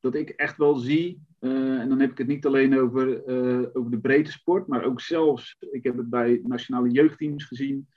dat 0.00 0.14
ik 0.14 0.28
echt 0.28 0.56
wel 0.56 0.74
zie, 0.74 1.22
eh, 1.38 1.80
en 1.80 1.88
dan 1.88 2.00
heb 2.00 2.10
ik 2.10 2.18
het 2.18 2.26
niet 2.26 2.46
alleen 2.46 2.78
over, 2.78 3.24
eh, 3.24 3.68
over 3.72 3.90
de 3.90 4.00
breedte 4.00 4.32
sport, 4.32 4.66
maar 4.66 4.84
ook 4.84 5.00
zelfs, 5.00 5.56
ik 5.70 5.84
heb 5.84 5.96
het 5.96 6.10
bij 6.10 6.40
nationale 6.44 6.90
jeugdteams 6.90 7.44
gezien, 7.44 7.88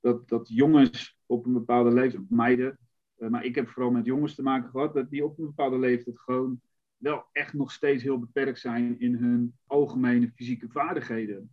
dat, 0.00 0.28
dat 0.28 0.48
jongens 0.48 1.18
op 1.26 1.46
een 1.46 1.52
bepaalde 1.52 1.92
leeftijd, 1.92 2.30
meiden, 2.30 2.78
uh, 3.18 3.28
maar 3.28 3.44
ik 3.44 3.54
heb 3.54 3.68
vooral 3.68 3.90
met 3.90 4.04
jongens 4.04 4.34
te 4.34 4.42
maken 4.42 4.70
gehad, 4.70 4.94
dat 4.94 5.10
die 5.10 5.24
op 5.24 5.38
een 5.38 5.44
bepaalde 5.44 5.78
leeftijd 5.78 6.18
gewoon 6.18 6.60
wel 6.96 7.24
echt 7.32 7.52
nog 7.52 7.72
steeds 7.72 8.02
heel 8.02 8.18
beperkt 8.18 8.58
zijn 8.58 9.00
in 9.00 9.14
hun 9.14 9.54
algemene 9.66 10.32
fysieke 10.34 10.68
vaardigheden. 10.68 11.52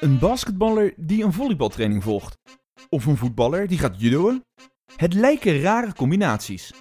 Een 0.00 0.18
basketballer 0.18 0.94
die 0.96 1.24
een 1.24 1.32
volleybaltraining 1.32 2.02
volgt. 2.02 2.38
Of 2.88 3.06
een 3.06 3.16
voetballer 3.16 3.66
die 3.66 3.78
gaat 3.78 4.00
judoën. 4.00 4.44
Het 4.96 5.14
lijken 5.14 5.60
rare 5.60 5.94
combinaties. 5.94 6.72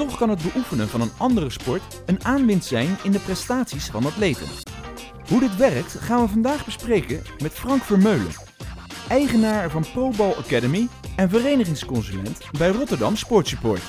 Toch 0.00 0.16
kan 0.16 0.30
het 0.30 0.42
beoefenen 0.42 0.88
van 0.88 1.00
een 1.00 1.12
andere 1.18 1.50
sport 1.50 2.02
een 2.06 2.24
aanwinst 2.24 2.68
zijn 2.68 2.96
in 3.04 3.12
de 3.12 3.18
prestaties 3.18 3.90
van 3.90 4.04
atleten. 4.04 4.46
Hoe 5.28 5.40
dit 5.40 5.56
werkt 5.56 5.94
gaan 5.94 6.22
we 6.22 6.28
vandaag 6.28 6.64
bespreken 6.64 7.22
met 7.42 7.52
Frank 7.52 7.82
Vermeulen, 7.82 8.32
eigenaar 9.08 9.70
van 9.70 9.84
ProBall 9.92 10.32
Academy 10.32 10.88
en 11.16 11.28
verenigingsconsulent 11.28 12.50
bij 12.58 12.70
Rotterdam 12.70 13.16
Sportsupport. 13.16 13.82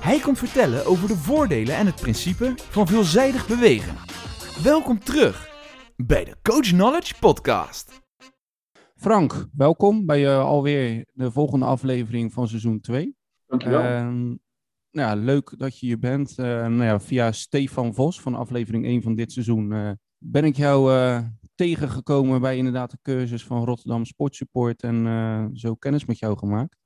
Hij 0.00 0.18
komt 0.18 0.38
vertellen 0.38 0.86
over 0.86 1.08
de 1.08 1.16
voordelen 1.16 1.76
en 1.76 1.86
het 1.86 2.00
principe 2.00 2.52
van 2.56 2.86
veelzijdig 2.86 3.48
bewegen. 3.48 3.94
Welkom 4.62 4.98
terug 4.98 5.48
bij 5.96 6.24
de 6.24 6.36
Coach 6.42 6.68
Knowledge 6.68 7.14
Podcast. 7.20 8.02
Frank, 8.96 9.46
welkom 9.52 10.06
bij 10.06 10.20
uh, 10.20 10.38
alweer 10.38 11.06
de 11.12 11.30
volgende 11.30 11.64
aflevering 11.64 12.32
van 12.32 12.48
seizoen 12.48 12.80
2. 12.80 13.16
Dankjewel. 13.46 13.82
Uh, 13.82 14.34
nou 14.94 15.08
ja, 15.08 15.24
leuk 15.24 15.58
dat 15.58 15.78
je 15.78 15.86
hier 15.86 15.98
bent. 15.98 16.38
Uh, 16.38 16.46
nou 16.46 16.82
ja, 16.82 17.00
via 17.00 17.32
Stefan 17.32 17.94
Vos 17.94 18.20
van 18.20 18.34
aflevering 18.34 18.84
1 18.84 19.02
van 19.02 19.14
dit 19.14 19.32
seizoen 19.32 19.72
eh, 19.72 19.90
ben 20.18 20.44
ik 20.44 20.56
jou 20.56 20.92
tegengekomen 21.54 22.40
bij 22.40 22.56
inderdaad 22.56 22.90
de 22.90 22.98
cursus 23.02 23.44
van 23.44 23.64
Rotterdam 23.64 24.04
Sportsupport 24.04 24.82
en 24.82 25.50
zo 25.54 25.74
kennis 25.74 26.04
met 26.04 26.18
jou 26.18 26.38
gemaakt. 26.38 26.78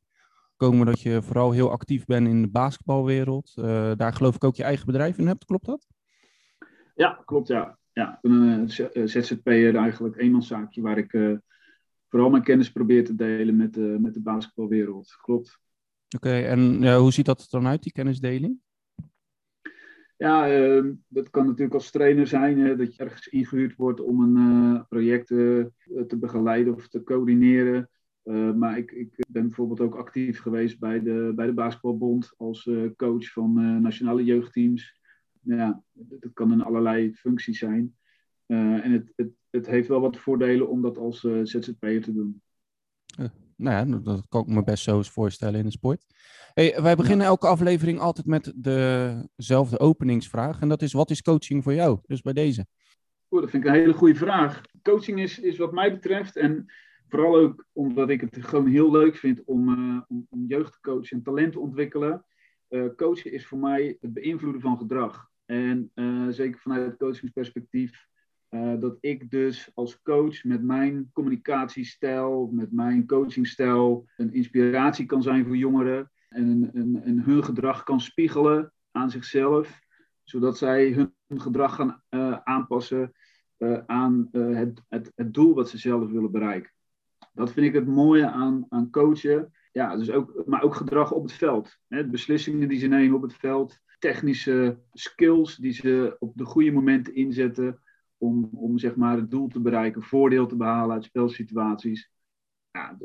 Komen 0.56 0.86
dat 0.86 1.00
je 1.00 1.22
vooral 1.22 1.52
heel 1.52 1.70
actief 1.70 2.04
bent 2.04 2.28
in 2.28 2.42
de 2.42 2.48
basketbalwereld. 2.48 3.52
daar 3.96 4.12
geloof 4.12 4.34
ik 4.34 4.44
ook 4.44 4.56
je 4.56 4.62
eigen 4.62 4.86
bedrijf 4.86 5.18
in 5.18 5.26
hebt, 5.26 5.44
klopt 5.44 5.66
dat? 5.66 5.86
Ja, 6.94 7.22
klopt 7.24 7.48
ja. 7.48 7.78
Ja, 7.92 8.12
ik 8.12 8.30
ben 8.30 8.32
een 8.32 9.08
ZZP'er 9.08 9.76
eigenlijk, 9.76 10.16
eenmanszaakje 10.16 10.82
waar 10.82 10.98
ik 10.98 11.40
vooral 12.08 12.30
mijn 12.30 12.42
kennis 12.42 12.72
probeer 12.72 13.04
te 13.04 13.14
delen 13.14 13.56
met 13.56 13.74
de, 13.74 13.96
met 14.00 14.14
de 14.14 14.20
basketbalwereld. 14.20 15.16
Klopt. 15.22 15.60
Oké, 16.16 16.38
en 16.38 16.94
hoe 16.96 17.12
ziet 17.12 17.26
dat 17.26 17.40
er 17.40 17.46
dan 17.50 17.66
uit, 17.66 17.82
die 17.82 17.92
kennisdeling? 17.92 18.60
Ja, 20.18 20.58
uh, 20.58 20.92
dat 21.08 21.30
kan 21.30 21.46
natuurlijk 21.46 21.74
als 21.74 21.90
trainer 21.90 22.26
zijn, 22.26 22.58
hè, 22.58 22.76
dat 22.76 22.96
je 22.96 23.02
ergens 23.02 23.28
ingehuurd 23.28 23.76
wordt 23.76 24.00
om 24.00 24.20
een 24.20 24.36
uh, 24.36 24.80
project 24.88 25.30
uh, 25.30 25.66
te 26.06 26.16
begeleiden 26.18 26.74
of 26.74 26.88
te 26.88 27.02
coördineren. 27.02 27.90
Uh, 28.24 28.52
maar 28.52 28.78
ik, 28.78 28.90
ik, 28.90 29.24
ben 29.28 29.46
bijvoorbeeld 29.46 29.80
ook 29.80 29.94
actief 29.94 30.40
geweest 30.40 30.78
bij 30.78 31.02
de, 31.02 31.32
bij 31.34 31.46
de 31.46 31.52
Basketbalbond 31.52 32.34
als 32.36 32.70
coach 32.96 33.32
van 33.32 33.80
nationale 33.82 34.24
jeugdteams. 34.24 35.00
Ja, 35.40 35.82
dat 35.92 36.32
kan 36.32 36.52
in 36.52 36.62
allerlei 36.62 37.14
functies 37.14 37.58
zijn. 37.58 37.96
en 38.46 38.92
het, 38.92 39.12
het, 39.16 39.30
het 39.50 39.66
heeft 39.66 39.88
wel 39.88 40.00
wat 40.00 40.18
voordelen 40.18 40.68
om 40.68 40.82
dat 40.82 40.98
als 40.98 41.20
ZZP'er 41.42 42.02
te 42.02 42.12
doen 42.12 42.42
nou 43.58 43.90
ja, 43.90 43.98
dat 43.98 44.28
kan 44.28 44.40
ik 44.40 44.46
me 44.46 44.64
best 44.64 44.84
zo 44.84 44.96
eens 44.96 45.10
voorstellen 45.10 45.58
in 45.58 45.64
de 45.64 45.70
sport. 45.70 46.04
Hey, 46.54 46.82
wij 46.82 46.96
beginnen 46.96 47.26
elke 47.26 47.46
aflevering 47.46 47.98
altijd 47.98 48.26
met 48.26 48.52
dezelfde 48.56 49.78
openingsvraag. 49.78 50.60
En 50.60 50.68
dat 50.68 50.82
is, 50.82 50.92
wat 50.92 51.10
is 51.10 51.22
coaching 51.22 51.62
voor 51.62 51.74
jou? 51.74 51.98
Dus 52.06 52.20
bij 52.20 52.32
deze. 52.32 52.66
Oeh, 53.30 53.42
dat 53.42 53.50
vind 53.50 53.64
ik 53.64 53.70
een 53.70 53.76
hele 53.76 53.92
goede 53.92 54.14
vraag. 54.14 54.60
Coaching 54.82 55.20
is, 55.20 55.38
is 55.38 55.58
wat 55.58 55.72
mij 55.72 55.92
betreft, 55.92 56.36
en 56.36 56.66
vooral 57.08 57.36
ook 57.36 57.66
omdat 57.72 58.10
ik 58.10 58.20
het 58.20 58.36
gewoon 58.40 58.66
heel 58.66 58.90
leuk 58.90 59.16
vind 59.16 59.44
om, 59.44 59.68
uh, 59.68 60.00
om, 60.08 60.26
om 60.30 60.46
jeugd 60.46 60.72
te 60.72 60.80
coachen 60.80 61.16
en 61.16 61.22
talent 61.22 61.52
te 61.52 61.60
ontwikkelen. 61.60 62.24
Uh, 62.68 62.94
coachen 62.96 63.32
is 63.32 63.46
voor 63.46 63.58
mij 63.58 63.96
het 64.00 64.12
beïnvloeden 64.12 64.60
van 64.60 64.78
gedrag. 64.78 65.28
En 65.44 65.90
uh, 65.94 66.28
zeker 66.28 66.60
vanuit 66.60 66.86
het 66.86 66.96
coachingsperspectief 66.96 68.06
uh, 68.50 68.80
dat 68.80 68.96
ik 69.00 69.30
dus 69.30 69.70
als 69.74 70.02
coach 70.02 70.44
met 70.44 70.62
mijn 70.62 71.10
communicatiestijl, 71.12 72.50
met 72.52 72.72
mijn 72.72 73.06
coachingstijl, 73.06 74.08
een 74.16 74.32
inspiratie 74.32 75.06
kan 75.06 75.22
zijn 75.22 75.46
voor 75.46 75.56
jongeren. 75.56 76.10
En, 76.28 76.70
hun 77.24 77.44
gedrag 77.44 77.82
kan 77.82 78.00
spiegelen 78.00 78.72
aan 78.90 79.10
zichzelf, 79.10 79.80
zodat 80.24 80.58
zij 80.58 80.92
hun 80.92 81.40
gedrag 81.40 81.74
gaan 81.74 82.02
uh, 82.10 82.38
aanpassen 82.44 83.12
uh, 83.58 83.78
aan 83.86 84.28
het, 84.32 84.82
het, 84.88 85.12
het 85.14 85.34
doel 85.34 85.54
wat 85.54 85.68
ze 85.68 85.78
zelf 85.78 86.10
willen 86.10 86.30
bereiken. 86.30 86.72
Dat 87.32 87.52
vind 87.52 87.66
ik 87.66 87.74
het 87.74 87.86
mooie 87.86 88.30
aan, 88.30 88.66
aan 88.68 88.90
coachen. 88.90 89.52
Ja, 89.72 89.96
dus 89.96 90.10
ook, 90.10 90.42
maar 90.46 90.62
ook 90.62 90.74
gedrag 90.74 91.12
op 91.12 91.22
het 91.22 91.32
veld. 91.32 91.78
Hè, 91.88 92.06
beslissingen 92.06 92.68
die 92.68 92.78
ze 92.78 92.86
nemen 92.86 93.16
op 93.16 93.22
het 93.22 93.34
veld, 93.34 93.78
technische 93.98 94.78
skills 94.92 95.56
die 95.56 95.72
ze 95.72 96.16
op 96.18 96.36
de 96.36 96.44
goede 96.44 96.72
momenten 96.72 97.14
inzetten 97.14 97.82
om, 98.18 98.48
om 98.52 98.78
zeg 98.78 98.96
maar 98.96 99.16
het 99.16 99.30
doel 99.30 99.48
te 99.48 99.60
bereiken, 99.60 100.02
voordeel 100.02 100.46
te 100.46 100.56
behalen 100.56 100.94
uit 100.94 101.04
spelsituaties. 101.04 102.10
Ja, 102.70 102.98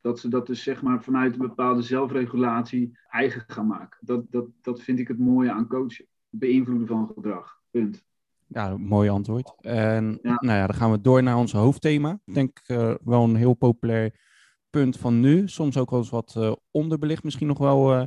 dat 0.00 0.18
ze 0.18 0.28
dat 0.28 0.46
dus 0.46 0.62
zeg 0.62 0.82
maar 0.82 1.02
vanuit 1.02 1.32
een 1.32 1.38
bepaalde 1.38 1.82
zelfregulatie 1.82 2.98
eigen 3.08 3.44
gaan 3.46 3.66
maken. 3.66 3.98
Dat, 4.00 4.24
dat, 4.30 4.46
dat 4.60 4.80
vind 4.80 4.98
ik 4.98 5.08
het 5.08 5.18
mooie 5.18 5.52
aan 5.52 5.66
coachen. 5.66 6.06
Beïnvloeden 6.28 6.86
van 6.86 7.10
gedrag. 7.14 7.60
Punt. 7.70 8.04
Ja, 8.46 8.76
mooi 8.76 9.08
antwoord. 9.08 9.54
En 9.60 10.18
ja. 10.22 10.36
nou 10.40 10.58
ja, 10.58 10.66
dan 10.66 10.76
gaan 10.76 10.90
we 10.90 11.00
door 11.00 11.22
naar 11.22 11.36
ons 11.36 11.52
hoofdthema. 11.52 12.18
Ik 12.24 12.34
denk 12.34 12.60
uh, 12.66 12.94
wel 13.04 13.24
een 13.24 13.36
heel 13.36 13.54
populair 13.54 14.20
punt 14.70 14.96
van 14.96 15.20
nu. 15.20 15.48
Soms 15.48 15.76
ook 15.76 15.90
wel 15.90 15.98
eens 15.98 16.10
wat 16.10 16.34
uh, 16.38 16.52
onderbelicht 16.70 17.24
misschien 17.24 17.46
nog 17.46 17.58
wel 17.58 17.94
uh, 17.94 18.04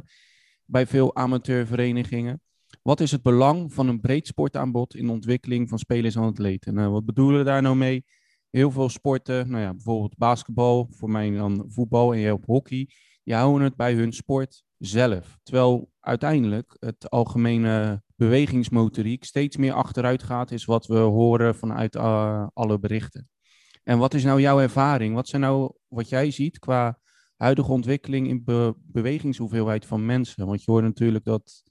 bij 0.66 0.88
veel 0.88 1.16
amateurverenigingen. 1.16 2.42
Wat 2.88 3.00
is 3.00 3.12
het 3.12 3.22
belang 3.22 3.74
van 3.74 3.88
een 3.88 4.00
breed 4.00 4.28
sportaanbod 4.28 4.96
in 4.96 5.06
de 5.06 5.12
ontwikkeling 5.12 5.70
van 5.70 5.80
spelers 5.80 6.16
en 6.16 6.22
atleten? 6.22 6.74
Nou, 6.74 6.92
wat 6.92 7.06
bedoelen 7.06 7.38
we 7.38 7.44
daar 7.44 7.62
nou 7.62 7.76
mee? 7.76 8.06
Heel 8.50 8.72
veel 8.72 8.90
sporten, 8.90 9.50
nou 9.50 9.64
ja, 9.64 9.72
bijvoorbeeld 9.74 10.18
basketbal, 10.18 10.88
voor 10.92 11.10
mij 11.10 11.32
dan 11.32 11.66
voetbal 11.68 12.14
en 12.14 12.20
jij 12.20 12.32
op 12.32 12.46
hockey, 12.46 12.90
die 13.24 13.34
houden 13.34 13.62
het 13.62 13.76
bij 13.76 13.94
hun 13.94 14.14
sport 14.14 14.64
zelf. 14.78 15.38
Terwijl 15.44 15.92
uiteindelijk 16.00 16.78
het 16.80 17.10
algemene 17.10 18.04
bewegingsmotoriek 18.16 19.24
steeds 19.24 19.58
meer 19.58 19.74
achteruit 19.74 20.24
gaat, 20.24 20.52
is 20.52 20.66
wat 20.66 20.86
we 20.86 20.98
horen 20.98 21.56
vanuit 21.56 21.96
uh, 21.96 22.48
alle 22.54 22.80
berichten. 22.80 23.30
En 23.84 23.98
wat 23.98 24.14
is 24.14 24.24
nou 24.24 24.42
jouw 24.42 24.60
ervaring? 24.60 25.16
Wat 25.16 25.28
zijn 25.28 25.42
nou 25.42 25.74
wat 25.88 26.10
jij 26.10 26.32
ziet 26.32 26.60
qua 26.60 27.00
huidige 27.36 27.72
ontwikkeling 27.72 28.28
in 28.28 28.44
be 28.44 28.76
bewegingshoeveelheid 28.78 29.86
van 29.86 30.06
mensen? 30.06 30.46
Want 30.46 30.64
je 30.64 30.72
hoort 30.72 30.84
natuurlijk 30.84 31.26
dat 31.26 31.64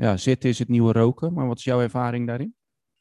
ja, 0.00 0.16
zitten 0.16 0.48
is 0.48 0.58
het 0.58 0.68
nieuwe 0.68 0.92
roken. 0.92 1.32
Maar 1.32 1.46
wat 1.46 1.58
is 1.58 1.64
jouw 1.64 1.80
ervaring 1.80 2.26
daarin? 2.26 2.54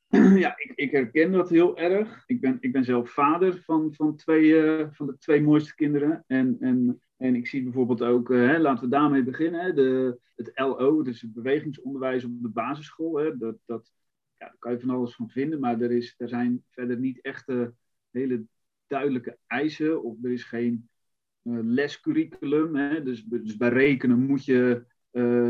Ja, 0.39 0.57
ik, 0.57 0.71
ik 0.75 0.91
herken 0.91 1.31
dat 1.31 1.49
heel 1.49 1.77
erg. 1.77 2.23
Ik 2.25 2.41
ben, 2.41 2.57
ik 2.59 2.71
ben 2.71 2.83
zelf 2.83 3.09
vader 3.09 3.61
van, 3.61 3.93
van, 3.93 4.15
twee, 4.15 4.43
uh, 4.43 4.87
van 4.91 5.05
de 5.05 5.17
twee 5.17 5.41
mooiste 5.41 5.75
kinderen. 5.75 6.23
En, 6.27 6.57
en, 6.59 7.01
en 7.17 7.35
ik 7.35 7.47
zie 7.47 7.63
bijvoorbeeld 7.63 8.01
ook, 8.01 8.29
uh, 8.29 8.47
hè, 8.47 8.59
laten 8.59 8.83
we 8.83 8.89
daarmee 8.89 9.23
beginnen, 9.23 9.61
hè, 9.61 9.73
de, 9.73 10.19
het 10.35 10.51
LO, 10.53 11.03
dus 11.03 11.21
het 11.21 11.33
bewegingsonderwijs 11.33 12.23
op 12.23 12.41
de 12.41 12.49
basisschool. 12.49 13.17
Hè, 13.17 13.37
dat, 13.37 13.55
dat, 13.65 13.91
ja, 14.37 14.45
daar 14.45 14.55
kan 14.59 14.71
je 14.71 14.79
van 14.79 14.89
alles 14.89 15.15
van 15.15 15.29
vinden, 15.29 15.59
maar 15.59 15.81
er, 15.81 15.91
is, 15.91 16.15
er 16.17 16.29
zijn 16.29 16.63
verder 16.69 16.99
niet 16.99 17.21
echte 17.21 17.73
hele 18.11 18.45
duidelijke 18.87 19.37
eisen. 19.47 20.03
Of 20.03 20.23
er 20.23 20.31
is 20.31 20.43
geen 20.43 20.89
uh, 21.43 21.59
lescurriculum. 21.61 22.75
Hè, 22.75 23.03
dus, 23.03 23.23
dus 23.23 23.57
bij 23.57 23.69
rekenen 23.69 24.19
moet 24.19 24.45
je 24.45 24.85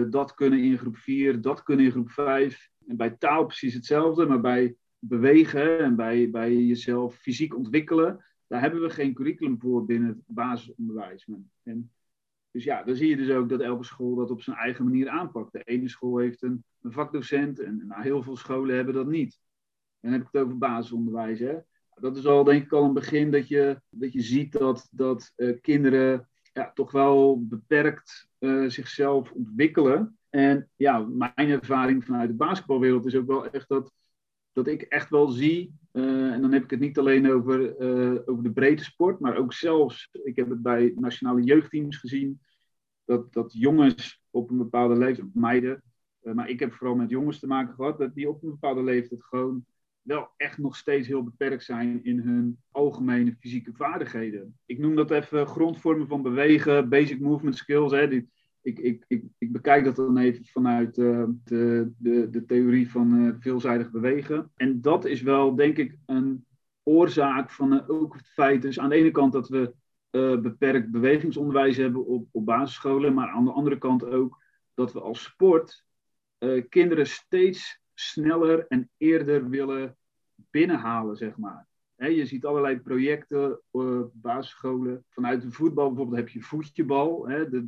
dat 0.10 0.34
kunnen 0.34 0.60
in 0.60 0.78
groep 0.78 0.98
4, 0.98 1.42
dat 1.42 1.64
kunnen 1.64 1.86
in 1.86 1.92
groep 1.92 2.10
5. 2.10 2.70
En 2.88 2.98
bij 2.98 3.10
taal 3.10 3.46
precies 3.46 3.74
hetzelfde, 3.74 4.26
maar 4.26 4.42
bij 4.42 4.76
bewegen 5.00 5.80
en 5.80 5.96
bij, 5.96 6.30
bij 6.30 6.56
jezelf 6.56 7.16
fysiek 7.16 7.56
ontwikkelen, 7.56 8.26
daar 8.48 8.62
hebben 8.62 8.82
we 8.82 8.90
geen 8.90 9.14
curriculum 9.14 9.60
voor 9.60 9.86
binnen 9.86 10.10
het 10.10 10.18
basisonderwijs. 10.26 11.28
En, 11.64 11.92
dus 12.52 12.64
ja, 12.64 12.84
dan 12.84 12.96
zie 12.96 13.10
je 13.10 13.16
dus 13.16 13.30
ook 13.30 13.50
dat 13.50 13.62
elke 13.62 13.84
school 13.84 14.16
dat 14.16 14.32
op 14.32 14.42
zijn 14.42 14.58
eigen 14.58 14.84
manier 14.84 15.10
aanpakt. 15.10 15.52
De 15.52 15.64
ene 15.64 15.90
school 15.90 16.18
heeft 16.18 16.42
een, 16.42 16.64
vakdocent 16.82 17.60
en 17.60 17.84
nou, 17.88 18.02
heel 18.02 18.24
veel 18.24 18.38
scholen 18.38 18.76
hebben 18.76 18.94
dat 18.94 19.08
niet. 19.08 19.40
En 20.00 20.10
dan 20.10 20.12
heb 20.12 20.22
ik 20.22 20.28
het 20.32 20.42
over 20.42 20.58
basisonderwijs. 20.58 21.40
Hè? 21.40 21.58
Dat 21.96 22.18
is 22.18 22.26
al 22.26 22.44
denk 22.44 22.64
ik 22.64 22.72
al 22.72 22.84
een 22.84 22.94
begin 22.94 23.32
dat 23.32 23.48
je, 23.48 23.82
dat 23.90 24.14
je 24.14 24.22
ziet 24.22 24.52
dat, 24.52 24.88
dat 24.92 25.34
uh, 25.36 25.62
kinderen 25.62 26.29
ja, 26.54 26.72
toch 26.74 26.92
wel 26.92 27.46
beperkt 27.48 28.30
uh, 28.40 28.70
zichzelf 28.70 29.32
ontwikkelen. 29.32 30.18
En 30.30 30.70
ja, 30.76 31.00
mijn 31.00 31.50
ervaring 31.50 32.06
vanuit 32.06 32.30
de 32.30 32.36
basketbalwereld 32.36 33.06
is 33.06 33.16
ook 33.16 33.28
wel 33.28 33.50
echt 33.50 33.70
dat, 33.70 33.92
dat 34.52 34.68
ik 34.68 34.82
echt 34.82 35.10
wel 35.10 35.28
zie, 35.28 35.74
uh, 35.94 36.34
en 36.34 36.42
dan 36.42 36.52
heb 36.52 36.64
ik 36.64 36.70
het 36.70 36.80
niet 36.80 36.98
alleen 36.98 37.32
over, 37.32 37.82
uh, 37.82 38.20
over 38.26 38.44
de 38.44 38.52
breedte 38.52 38.84
sport, 38.84 39.20
maar 39.20 39.38
ook 39.38 39.54
zelfs, 39.54 40.10
ik 40.24 40.36
heb 40.36 40.50
het 40.50 40.62
bij 40.62 40.94
nationale 40.96 41.42
jeugdteams 41.44 41.98
gezien, 41.98 42.42
dat, 43.06 43.34
dat 43.34 43.54
jongens 43.54 44.24
op 44.30 44.50
een 44.50 44.58
bepaalde 44.58 44.98
leeftijd, 44.98 45.36
meiden, 45.36 45.84
maar 46.22 46.50
ik 46.50 46.60
heb 46.60 46.74
vooral 46.74 46.96
met 46.96 47.10
jongens 47.10 47.40
te 47.40 47.48
maken 47.48 47.76
gehad, 47.76 47.98
dat 47.98 48.16
die 48.16 48.30
op 48.30 48.44
een 48.44 48.50
bepaalde 48.50 48.84
leeftijd 48.84 49.24
gewoon 49.24 49.66
wel 50.10 50.30
echt 50.38 50.58
nog 50.58 50.76
steeds 50.76 51.08
heel 51.08 51.24
beperkt 51.24 51.64
zijn 51.64 52.04
in 52.04 52.20
hun 52.20 52.60
algemene 52.72 53.36
fysieke 53.40 53.74
vaardigheden. 53.74 54.58
Ik 54.66 54.78
noem 54.78 54.96
dat 54.96 55.12
even 55.12 55.48
grondvormen 55.48 56.08
van 56.08 56.22
bewegen, 56.22 56.90
basic 56.90 57.20
movement 57.20 57.58
skills. 57.58 57.92
Hè. 57.92 58.12
Ik, 58.12 58.28
ik, 58.62 59.04
ik, 59.08 59.24
ik, 59.38 59.52
bekijk 59.52 59.84
dat 59.84 59.96
dan 59.96 60.18
even 60.18 60.46
vanuit 60.46 60.98
uh, 60.98 61.24
de, 61.44 61.92
de, 61.98 62.30
de 62.30 62.46
theorie 62.46 62.92
van 62.92 63.14
uh, 63.14 63.34
veelzijdig 63.40 63.92
bewegen. 63.92 64.52
En 64.56 64.82
dat 64.82 65.06
is 65.06 65.22
wel, 65.22 65.56
denk 65.56 65.78
ik, 65.78 65.98
een 66.06 66.46
oorzaak 66.84 67.50
van 67.50 67.74
uh, 67.74 67.90
ook 67.90 68.16
het 68.16 68.28
feit, 68.28 68.62
dus 68.62 68.80
aan 68.80 68.90
de 68.90 68.96
ene 68.96 69.12
kant 69.12 69.34
dat 69.34 69.48
we 69.50 69.74
beperkt 70.42 70.92
bewegingsonderwijs 70.92 71.78
hebben 71.78 72.06
op, 72.06 72.28
op 72.32 72.46
basisscholen, 72.46 73.14
maar 73.14 73.30
aan 73.30 73.46
de 73.46 73.52
andere 73.52 73.78
kant 73.78 74.06
ook 74.06 74.44
dat 74.74 74.94
we 74.94 75.02
als 75.02 75.24
sport 75.24 75.86
kinderen 76.70 77.08
steeds 77.08 77.82
sneller 77.94 78.66
en 78.68 78.90
eerder 78.98 79.50
willen 79.50 79.98
binnenhalen, 80.50 81.16
zeg 81.16 81.38
maar. 81.38 81.68
je 81.96 82.26
ziet 82.26 82.46
allerlei 82.46 82.80
projecten 82.80 83.62
op 83.72 84.12
basisscholen. 84.14 85.06
Vanuit 85.10 85.42
de 85.42 85.52
voetbal 85.52 85.88
bijvoorbeeld 85.88 86.18
heb 86.18 86.30
je 86.30 86.42
voetjebal. 86.42 87.22
de, 87.22 87.68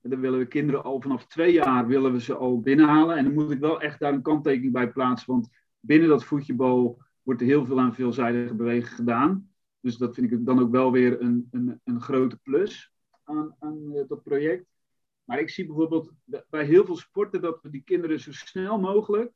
dan 0.00 0.20
willen 0.20 0.38
we 0.38 0.46
kinderen 0.46 0.84
al 0.84 1.00
vanaf 1.00 1.26
twee 1.26 1.52
jaar 1.52 1.86
willen 1.86 2.12
we 2.12 2.20
ze 2.20 2.34
al 2.34 2.60
binnenhalen. 2.60 3.16
En 3.16 3.24
dan 3.24 3.34
moet 3.34 3.50
ik 3.50 3.60
wel 3.60 3.80
echt 3.80 4.00
daar 4.00 4.12
een 4.12 4.22
kanttekening 4.22 4.72
bij 4.72 4.92
plaatsen. 4.92 5.32
Want 5.32 5.48
binnen 5.80 6.08
dat 6.08 6.24
voetjebal 6.24 7.02
wordt 7.22 7.40
er 7.40 7.46
heel 7.46 7.66
veel 7.66 7.80
aan 7.80 7.94
veelzijdige 7.94 8.54
beweging 8.54 8.94
gedaan. 8.94 9.50
Dus 9.80 9.96
dat 9.96 10.14
vind 10.14 10.32
ik 10.32 10.46
dan 10.46 10.60
ook 10.60 10.70
wel 10.70 10.92
weer 10.92 11.20
een, 11.20 11.48
een, 11.50 11.80
een 11.84 12.00
grote 12.00 12.36
plus 12.36 12.92
aan, 13.24 13.56
aan 13.58 13.92
uh, 13.92 14.02
dat 14.08 14.22
project. 14.22 14.66
Maar 15.24 15.38
ik 15.38 15.50
zie 15.50 15.66
bijvoorbeeld 15.66 16.12
bij 16.24 16.64
heel 16.64 16.84
veel 16.84 16.96
sporten 16.96 17.40
dat 17.40 17.62
we 17.62 17.70
die 17.70 17.82
kinderen 17.82 18.20
zo 18.20 18.32
snel 18.32 18.80
mogelijk 18.80 19.32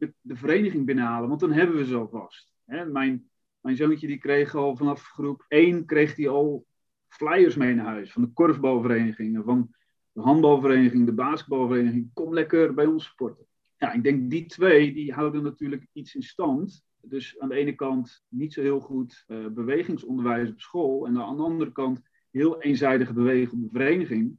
de, 0.00 0.36
vereniging 0.36 0.86
binnenhalen. 0.86 1.28
Want 1.28 1.40
dan 1.40 1.52
hebben 1.52 1.76
we 1.76 1.84
ze 1.84 1.96
alvast. 1.96 2.52
Hè, 2.64 2.84
mijn, 2.84 3.30
mijn 3.60 3.76
zoontje 3.76 4.06
die 4.06 4.18
kreeg 4.18 4.54
al 4.54 4.76
vanaf 4.76 5.02
groep 5.02 5.44
1 5.48 5.84
kreeg 5.84 6.16
hij 6.16 6.28
al 6.28 6.66
flyers 7.08 7.56
mee 7.56 7.74
naar 7.74 7.86
huis. 7.86 8.12
Van 8.12 8.22
de 8.22 8.32
korfbalverenigingen, 8.32 9.44
van 9.44 9.74
de 10.12 10.20
handbalvereniging, 10.20 11.06
de 11.06 11.12
basketbalvereniging, 11.12 12.10
kom 12.12 12.34
lekker 12.34 12.74
bij 12.74 12.86
ons 12.86 13.04
sporten. 13.04 13.46
Ja, 13.76 13.92
ik 13.92 14.02
denk 14.02 14.30
die 14.30 14.46
twee, 14.46 14.92
die 14.92 15.12
houden 15.12 15.42
natuurlijk 15.42 15.86
iets 15.92 16.14
in 16.14 16.22
stand. 16.22 16.84
Dus 17.02 17.38
aan 17.38 17.48
de 17.48 17.54
ene 17.54 17.74
kant 17.74 18.24
niet 18.28 18.52
zo 18.52 18.60
heel 18.60 18.80
goed 18.80 19.24
uh, 19.26 19.46
bewegingsonderwijs 19.46 20.50
op 20.50 20.60
school. 20.60 21.06
En 21.06 21.18
aan 21.18 21.36
de 21.36 21.42
andere 21.42 21.72
kant 21.72 22.00
heel 22.30 22.62
eenzijdige 22.62 23.12
bewegen 23.12 23.52
op 23.52 23.62
de 23.62 23.78
vereniging. 23.78 24.38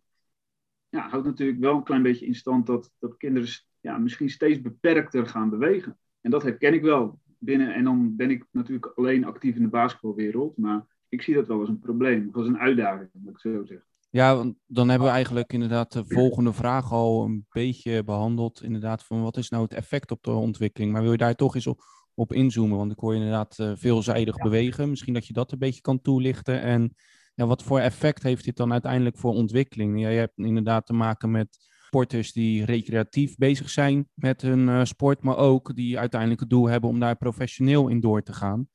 Ja, 0.90 1.10
houdt 1.10 1.26
natuurlijk 1.26 1.60
wel 1.60 1.76
een 1.76 1.84
klein 1.84 2.02
beetje 2.02 2.26
in 2.26 2.36
stand 2.36 2.66
dat, 2.66 2.92
dat 3.00 3.18
kinderen 3.18 3.50
ja, 3.82 3.98
misschien 3.98 4.30
steeds 4.30 4.62
beperkter 4.62 5.28
gaan 5.28 5.50
bewegen. 5.50 5.98
En 6.22 6.32
dat 6.32 6.44
herken 6.44 6.74
ik 6.74 6.82
wel 6.82 7.20
binnen. 7.38 7.74
En 7.74 7.84
dan 7.84 8.16
ben 8.16 8.30
ik 8.30 8.46
natuurlijk 8.52 8.92
alleen 8.96 9.26
actief 9.26 9.56
in 9.56 9.62
de 9.62 9.68
basketbalwereld. 9.68 10.58
Maar 10.58 10.86
ik 11.10 11.22
zie 11.22 11.34
dat 11.34 11.48
wel 11.48 11.60
als 11.60 11.70
een 11.70 11.80
probleem, 11.80 12.28
of 12.30 12.36
als 12.36 12.48
een 12.48 12.60
uitdaging, 12.60 13.10
moet 13.14 13.34
ik 13.34 13.40
zo 13.40 13.66
zeggen. 13.66 13.86
Ja, 14.10 14.54
dan 14.68 14.90
hebben 14.90 15.08
we 15.08 15.14
eigenlijk 15.14 15.54
inderdaad 15.54 15.92
de 15.92 16.04
volgende 16.08 16.54
vraag 16.54 16.92
al 16.92 17.24
een 17.24 17.46
beetje 17.50 18.04
behandeld. 18.04 18.64
Inderdaad, 18.64 19.04
van 19.04 19.22
wat 19.22 19.38
is 19.38 19.50
nou 19.50 19.64
het 19.64 19.74
effect 19.74 20.12
op 20.12 20.24
de 20.24 20.32
ontwikkeling? 20.32 20.92
Maar 20.92 21.02
wil 21.02 21.12
je 21.12 21.18
daar 21.18 21.36
toch 21.36 21.56
eens 21.56 21.68
op, 21.68 21.82
op 22.14 22.34
inzoomen? 22.34 22.78
Want 22.78 22.92
ik 22.92 23.00
hoor 23.00 23.14
je 23.14 23.20
inderdaad 23.20 23.58
uh, 23.60 23.72
veelzijdig 23.76 24.36
bewegen. 24.36 24.90
Misschien 24.90 25.14
dat 25.14 25.28
je 25.28 25.34
dat 25.34 25.52
een 25.52 25.60
beetje 25.60 25.82
kan 25.82 26.02
toelichten. 26.02 26.62
En 26.62 26.96
ja, 27.34 27.46
wat 27.46 27.64
voor 27.64 27.80
effect 27.80 28.24
heeft 28.24 28.46
dit 28.46 28.58
dan 28.58 28.72
uiteindelijk 28.72 29.18
voor 29.18 29.34
ontwikkeling? 29.34 30.00
Ja, 30.00 30.10
je 30.10 30.20
hebt 30.20 30.38
inderdaad 30.38 30.86
te 30.86 30.94
maken 30.94 31.32
met 31.32 31.71
sporters 31.92 32.32
die 32.34 32.66
recreatief 32.66 33.36
bezig 33.38 33.70
zijn 33.70 34.10
met 34.14 34.42
hun 34.42 34.60
uh, 34.60 34.84
sport, 34.84 35.24
maar 35.24 35.38
ook 35.38 35.76
die 35.76 36.00
uiteindelijk 36.00 36.40
het 36.40 36.50
doel 36.50 36.70
hebben 36.70 36.90
om 36.90 37.00
daar 37.00 37.16
professioneel 37.16 37.88
in 37.88 38.00
door 38.00 38.22
te 38.22 38.34
gaan. 38.34 38.68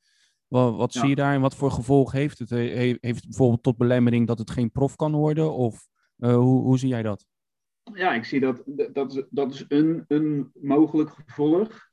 Wat, 0.47 0.75
wat 0.75 0.93
zie 0.93 1.09
je 1.09 1.15
daar 1.15 1.33
en 1.33 1.41
wat 1.41 1.55
voor 1.55 1.71
gevolg 1.71 2.11
heeft 2.11 2.39
het? 2.39 2.49
Heeft 2.49 3.01
het 3.01 3.27
bijvoorbeeld 3.27 3.63
tot 3.63 3.77
belemmering 3.77 4.27
dat 4.27 4.39
het 4.39 4.51
geen 4.51 4.71
prof 4.71 4.95
kan 4.95 5.11
worden? 5.11 5.53
Of 5.53 5.87
uh, 6.17 6.35
hoe, 6.35 6.61
hoe 6.61 6.79
zie 6.79 6.89
jij 6.89 7.03
dat? 7.03 7.25
Ja, 7.93 8.13
ik 8.13 8.23
zie 8.23 8.39
dat. 8.39 8.63
Dat 8.93 9.15
is, 9.15 9.23
dat 9.29 9.53
is 9.53 9.65
een, 9.67 10.05
een 10.07 10.51
mogelijk 10.53 11.09
gevolg. 11.09 11.89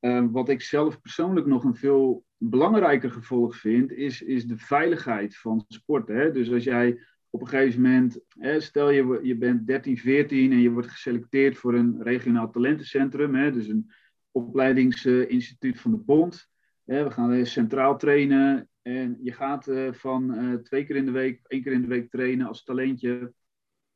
Uh, 0.00 0.24
wat 0.30 0.48
ik 0.48 0.60
zelf 0.62 1.00
persoonlijk 1.00 1.46
nog 1.46 1.64
een 1.64 1.76
veel 1.76 2.24
belangrijker 2.36 3.10
gevolg 3.10 3.56
vind, 3.56 3.92
is, 3.92 4.22
is 4.22 4.44
de 4.46 4.58
veiligheid 4.58 5.36
van 5.36 5.64
sport. 5.68 6.08
Hè? 6.08 6.32
Dus 6.32 6.52
als 6.52 6.64
jij 6.64 6.98
op 7.34 7.40
een 7.40 7.48
gegeven 7.48 7.82
moment, 7.82 8.20
hè, 8.38 8.60
stel 8.60 8.90
je, 8.90 9.20
je 9.22 9.36
bent 9.36 9.66
13, 9.66 9.98
14 9.98 10.52
en 10.52 10.58
je 10.58 10.70
wordt 10.70 10.88
geselecteerd 10.88 11.56
voor 11.56 11.74
een 11.74 12.02
regionaal 12.02 12.50
talentencentrum, 12.50 13.34
hè, 13.34 13.52
dus 13.52 13.68
een 13.68 13.90
opleidingsinstituut 14.30 15.80
van 15.80 15.90
de 15.90 15.96
bond. 15.96 16.48
Hè, 16.84 17.04
we 17.04 17.10
gaan 17.10 17.46
centraal 17.46 17.98
trainen 17.98 18.68
en 18.82 19.18
je 19.22 19.32
gaat 19.32 19.68
uh, 19.68 19.92
van 19.92 20.34
uh, 20.34 20.54
twee 20.54 20.84
keer 20.84 20.96
in 20.96 21.04
de 21.04 21.10
week, 21.10 21.40
één 21.46 21.62
keer 21.62 21.72
in 21.72 21.80
de 21.80 21.88
week 21.88 22.10
trainen 22.10 22.46
als 22.46 22.64
talentje, 22.64 23.32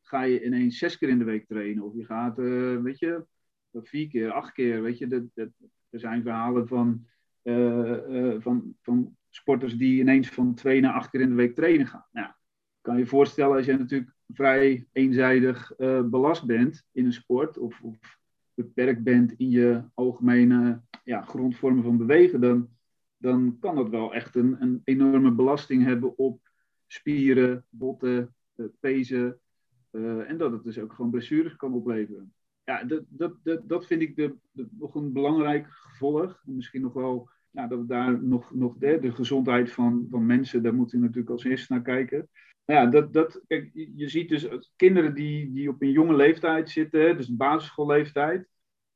ga 0.03 0.23
je 0.23 0.45
ineens 0.45 0.79
zes 0.79 0.99
keer 0.99 1.09
in 1.09 1.19
de 1.19 1.25
week 1.25 1.47
trainen. 1.47 1.85
Of 1.85 1.95
je 1.95 2.05
gaat, 2.05 2.39
uh, 2.39 2.81
weet 2.81 2.99
je, 2.99 3.25
vier 3.73 4.09
keer, 4.09 4.31
acht 4.31 4.53
keer, 4.53 4.83
weet 4.83 4.99
je. 4.99 5.29
Er 5.91 6.01
zijn 6.01 6.23
verhalen 6.23 6.69
van, 6.69 7.07
van, 8.39 8.77
van 8.83 9.17
sporters 9.29 9.77
die 9.77 10.01
ineens 10.01 10.29
van 10.29 10.55
twee 10.55 10.81
naar 10.81 10.93
acht 10.93 11.11
keer 11.11 11.21
in 11.21 11.29
de 11.29 11.35
week 11.35 11.55
trainen 11.55 11.87
gaan. 11.87 12.07
Nou, 12.13 12.33
kan 12.81 12.99
je 12.99 13.07
voorstellen 13.07 13.57
als 13.57 13.67
je 13.67 13.77
natuurlijk 13.77 14.13
vrij 14.29 14.87
eenzijdig 14.93 15.73
uh, 15.79 16.03
belast 16.03 16.47
bent 16.47 16.87
in 16.93 17.05
een 17.05 17.13
sport 17.13 17.59
of, 17.59 17.81
of, 17.83 18.17
beperkt 18.55 19.03
bent 19.03 19.33
in 19.33 19.51
je 19.51 19.83
algemene 19.95 20.81
ja, 21.05 21.23
grondvormen 21.23 21.83
van 21.83 21.97
bewegen, 21.97 22.41
dan, 22.41 22.69
dan 23.17 23.57
kan 23.61 23.75
dat 23.75 23.89
wel 23.89 24.15
echt 24.15 24.35
een, 24.35 24.63
een 24.63 24.81
enorme 24.85 25.31
belasting 25.31 25.85
hebben 25.85 26.19
op 26.19 26.51
spieren, 26.87 27.65
botten, 27.69 28.35
uh, 28.57 28.67
pezen. 28.81 29.41
Uh, 29.91 30.31
en 30.31 30.39
dat 30.39 30.53
het 30.53 30.65
dus 30.65 30.79
ook 30.79 30.93
gewoon 30.93 31.11
blessures 31.11 31.57
kan 31.57 31.73
opleveren. 31.73 32.33
Ja, 32.65 32.85
dat, 32.85 33.05
dat, 33.09 33.35
dat, 33.43 33.69
dat 33.69 33.87
vind 33.87 34.03
ik 34.03 34.17
de, 34.17 34.35
de, 34.51 34.67
nog 34.71 34.95
een 34.95 35.13
belangrijk 35.13 35.67
gevolg. 35.69 36.43
Misschien 36.45 36.83
nog 36.83 36.93
wel 36.93 37.29
ja, 37.59 37.67
dat 37.67 37.79
we 37.79 37.87
daar 37.87 38.23
nog, 38.23 38.55
nog 38.55 38.77
de, 38.77 38.99
de 39.01 39.13
gezondheid 39.13 39.73
van, 39.73 40.07
van 40.11 40.27
mensen, 40.27 40.63
daar 40.63 40.75
moeten 40.75 40.99
we 40.99 41.05
natuurlijk 41.05 41.33
als 41.33 41.45
eerste 41.45 41.73
naar 41.73 41.83
kijken 41.83 42.29
ja, 42.73 42.87
dat, 42.87 43.13
dat, 43.13 43.41
kijk, 43.47 43.71
je 43.73 44.09
ziet 44.09 44.29
dus 44.29 44.49
kinderen 44.77 45.15
die, 45.15 45.53
die 45.53 45.69
op 45.69 45.83
een 45.83 45.91
jonge 45.91 46.17
leeftijd 46.17 46.71
zitten, 46.71 47.17
dus 47.17 47.37
basisschoolleeftijd, 47.37 48.49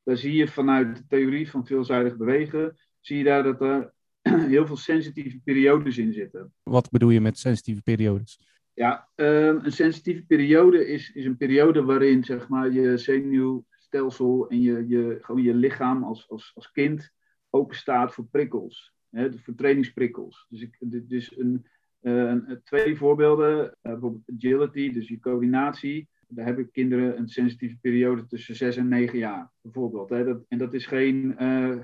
daar 0.02 0.16
zie 0.16 0.32
je 0.32 0.48
vanuit 0.48 0.96
de 0.96 1.06
theorie 1.08 1.50
van 1.50 1.66
veelzijdig 1.66 2.16
bewegen, 2.16 2.76
zie 3.00 3.18
je 3.18 3.24
daar 3.24 3.42
dat 3.42 3.60
er 3.60 3.92
heel 4.52 4.66
veel 4.66 4.76
sensitieve 4.76 5.40
periodes 5.44 5.98
in 5.98 6.12
zitten. 6.12 6.52
Wat 6.62 6.90
bedoel 6.90 7.10
je 7.10 7.20
met 7.20 7.38
sensitieve 7.38 7.82
periodes? 7.82 8.40
Ja, 8.74 9.08
ehm, 9.14 9.58
een 9.62 9.72
sensitieve 9.72 10.24
periode 10.26 10.86
is, 10.86 11.12
is 11.12 11.24
een 11.24 11.36
periode 11.36 11.82
waarin 11.82 12.24
zeg 12.24 12.48
maar, 12.48 12.72
je 12.72 12.96
zenuwstelsel 12.98 14.48
en 14.48 14.60
je, 14.60 14.84
je, 14.88 15.18
gewoon 15.20 15.42
je 15.42 15.54
lichaam 15.54 16.04
als, 16.04 16.28
als, 16.28 16.52
als 16.54 16.70
kind 16.70 17.12
open 17.54 17.76
staat 17.76 18.14
voor 18.14 18.26
prikkels, 18.26 18.94
hè, 19.10 19.38
voor 19.38 19.54
trainingsprikkels. 19.54 20.46
Dus, 20.48 20.60
ik, 20.60 20.76
dus 21.08 21.38
een, 21.38 21.66
uh, 22.02 22.34
twee 22.64 22.96
voorbeelden, 22.96 23.64
uh, 23.64 23.70
bijvoorbeeld 23.82 24.30
agility, 24.36 24.92
dus 24.92 25.08
je 25.08 25.18
coördinatie. 25.18 26.08
Daar 26.28 26.46
hebben 26.46 26.70
kinderen 26.70 27.18
een 27.18 27.28
sensitieve 27.28 27.78
periode 27.80 28.26
tussen 28.26 28.56
6 28.56 28.76
en 28.76 28.88
9 28.88 29.18
jaar, 29.18 29.50
bijvoorbeeld. 29.60 30.10
Hè. 30.10 30.24
Dat, 30.24 30.44
en 30.48 30.58
dat 30.58 30.74
is 30.74 30.86
geen, 30.86 31.34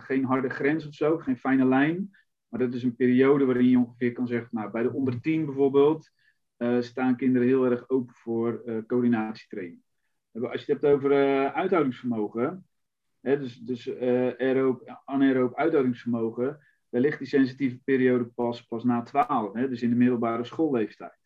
geen 0.01 0.25
harde 0.25 0.49
grens 0.49 0.87
of 0.87 0.95
zo, 0.95 1.19
geen 1.19 1.39
fijne 1.39 1.65
lijn. 1.65 2.11
Maar 2.49 2.61
dat 2.61 2.75
is 2.75 2.83
een 2.83 2.97
periode 2.97 3.45
waarin 3.45 3.69
je 3.69 3.79
ongeveer 3.79 4.13
kan 4.13 4.27
zeggen, 4.27 4.49
nou, 4.51 4.71
bij 4.71 4.83
de 4.83 4.93
onder 4.93 5.21
10 5.21 5.45
bijvoorbeeld, 5.45 6.11
staan 6.81 7.17
kinderen 7.17 7.49
heel 7.49 7.65
erg 7.65 7.89
open 7.89 8.15
voor 8.15 8.63
coördinatietraining. 8.87 9.81
Als 10.33 10.65
je 10.65 10.73
het 10.73 10.83
hebt 10.83 10.95
over 10.95 11.13
uithoudingsvermogen, 11.53 12.68
dus, 13.21 13.59
dus 13.59 13.91
aeroop, 14.39 15.01
anaeroop 15.05 15.55
uithoudingsvermogen, 15.55 16.59
ligt 16.91 17.19
die 17.19 17.29
sensitieve 17.29 17.79
periode 17.85 18.25
pas, 18.25 18.63
pas 18.63 18.85
na 18.85 19.03
12, 19.03 19.53
hè, 19.53 19.69
dus 19.69 19.83
in 19.83 19.91
de 19.91 19.97
middelbare 19.97 20.45
schoolleeftijd. 20.45 21.19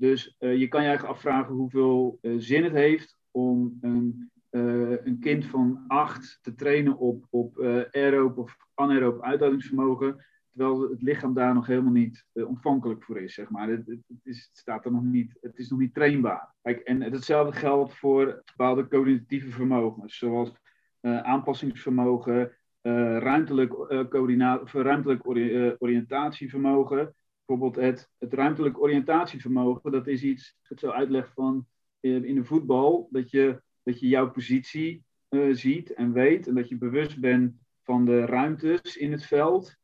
Dus 0.00 0.36
uh, 0.38 0.56
je 0.56 0.68
kan 0.68 0.82
je 0.82 0.88
eigenlijk 0.88 1.16
afvragen 1.16 1.54
hoeveel 1.54 2.18
uh, 2.22 2.34
zin 2.38 2.64
het 2.64 2.72
heeft 2.72 3.18
om 3.30 3.78
een, 3.80 4.30
uh, 4.50 5.04
een 5.04 5.18
kind 5.20 5.46
van 5.46 5.84
8 5.86 6.38
te 6.42 6.54
trainen 6.54 6.98
op, 6.98 7.26
op 7.30 7.58
aeroop 7.90 8.38
of 8.38 8.56
anaeroop 8.74 9.22
uithoudingsvermogen, 9.22 10.26
terwijl 10.50 10.90
het 10.90 11.02
lichaam 11.02 11.34
daar 11.34 11.54
nog 11.54 11.66
helemaal 11.66 11.92
niet 11.92 12.26
ontvankelijk 12.32 13.04
voor 13.04 13.20
is, 13.20 13.34
zeg 13.34 13.50
maar. 13.50 13.68
Het, 13.68 13.86
het, 13.86 14.20
is, 14.22 14.50
staat 14.52 14.84
er 14.84 14.92
nog 14.92 15.02
niet, 15.02 15.38
het 15.40 15.58
is 15.58 15.68
nog 15.68 15.78
niet 15.78 15.94
trainbaar. 15.94 16.54
Kijk, 16.62 16.80
en 16.80 17.02
hetzelfde 17.02 17.58
geldt 17.58 17.94
voor 17.94 18.42
bepaalde 18.44 18.88
cognitieve 18.88 19.50
vermogens, 19.50 20.18
zoals 20.18 20.52
aanpassingsvermogen, 21.00 22.52
uh, 22.82 23.18
ruimtelijk, 23.18 23.72
uh, 23.72 24.08
coördinaat, 24.08 24.62
of 24.62 24.72
ruimtelijk 24.72 25.26
ori 25.26 25.66
uh, 25.66 25.72
oriëntatievermogen. 25.78 27.14
Bijvoorbeeld 27.44 27.84
het, 27.84 28.10
ruimtelijk 28.18 28.82
oriëntatievermogen, 28.82 29.92
dat 29.92 30.06
is 30.06 30.22
iets, 30.22 30.56
het 30.62 30.80
zo 30.80 30.90
uitleg 30.90 31.32
van 31.32 31.66
in 32.00 32.34
de 32.34 32.44
voetbal, 32.44 33.08
dat 33.10 33.30
je, 33.30 33.62
dat 33.82 34.00
je 34.00 34.08
jouw 34.08 34.30
positie 34.30 35.04
ziet 35.50 35.92
en 35.92 36.12
weet. 36.12 36.46
En 36.46 36.54
dat 36.54 36.68
je 36.68 36.78
bewust 36.78 37.20
bent 37.20 37.54
van 37.82 38.04
de 38.04 38.24
ruimtes 38.24 38.96
in 38.96 39.12
het 39.12 39.24
veld. 39.24 39.76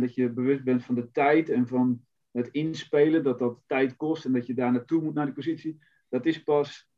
dat 0.00 0.14
je 0.14 0.30
bewust 0.30 0.64
bent 0.64 0.84
van 0.84 0.94
de 0.94 1.10
tijd 1.10 1.48
en 1.48 1.66
van 1.66 2.00
het 2.30 2.48
inspelen, 2.48 3.22
dat 3.22 3.38
dat 3.38 3.62
tijd 3.66 3.96
kost 3.96 4.24
en 4.24 4.32
dat 4.32 4.46
je 4.46 4.54
daar 4.54 4.72
naartoe 4.72 5.02
moet 5.02 5.14
naar 5.14 5.24
die 5.24 5.34
positie. 5.34 5.78
Dat 6.08 6.26
is 6.26 6.42
pas, 6.42 6.88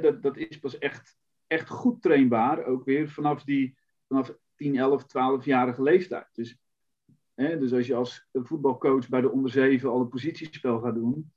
dat, 0.00 0.22
dat 0.22 0.36
is 0.36 0.58
pas 0.58 0.78
echt, 0.78 1.18
echt 1.52 1.68
goed 1.68 2.02
trainbaar, 2.02 2.64
ook 2.64 2.84
weer 2.84 3.08
vanaf, 3.08 3.44
die, 3.44 3.78
vanaf 4.08 4.34
10, 4.54 4.76
11, 4.76 5.04
12-jarige 5.04 5.82
leeftijd. 5.82 6.28
Dus, 6.32 6.56
hè, 7.34 7.58
dus 7.58 7.72
als 7.72 7.86
je 7.86 7.94
als 7.94 8.28
voetbalcoach 8.32 9.08
bij 9.08 9.20
de 9.20 9.30
onder 9.30 9.50
7 9.50 9.90
al 9.90 10.00
een 10.00 10.08
positiespel 10.08 10.80
gaat 10.80 10.94
doen, 10.94 11.32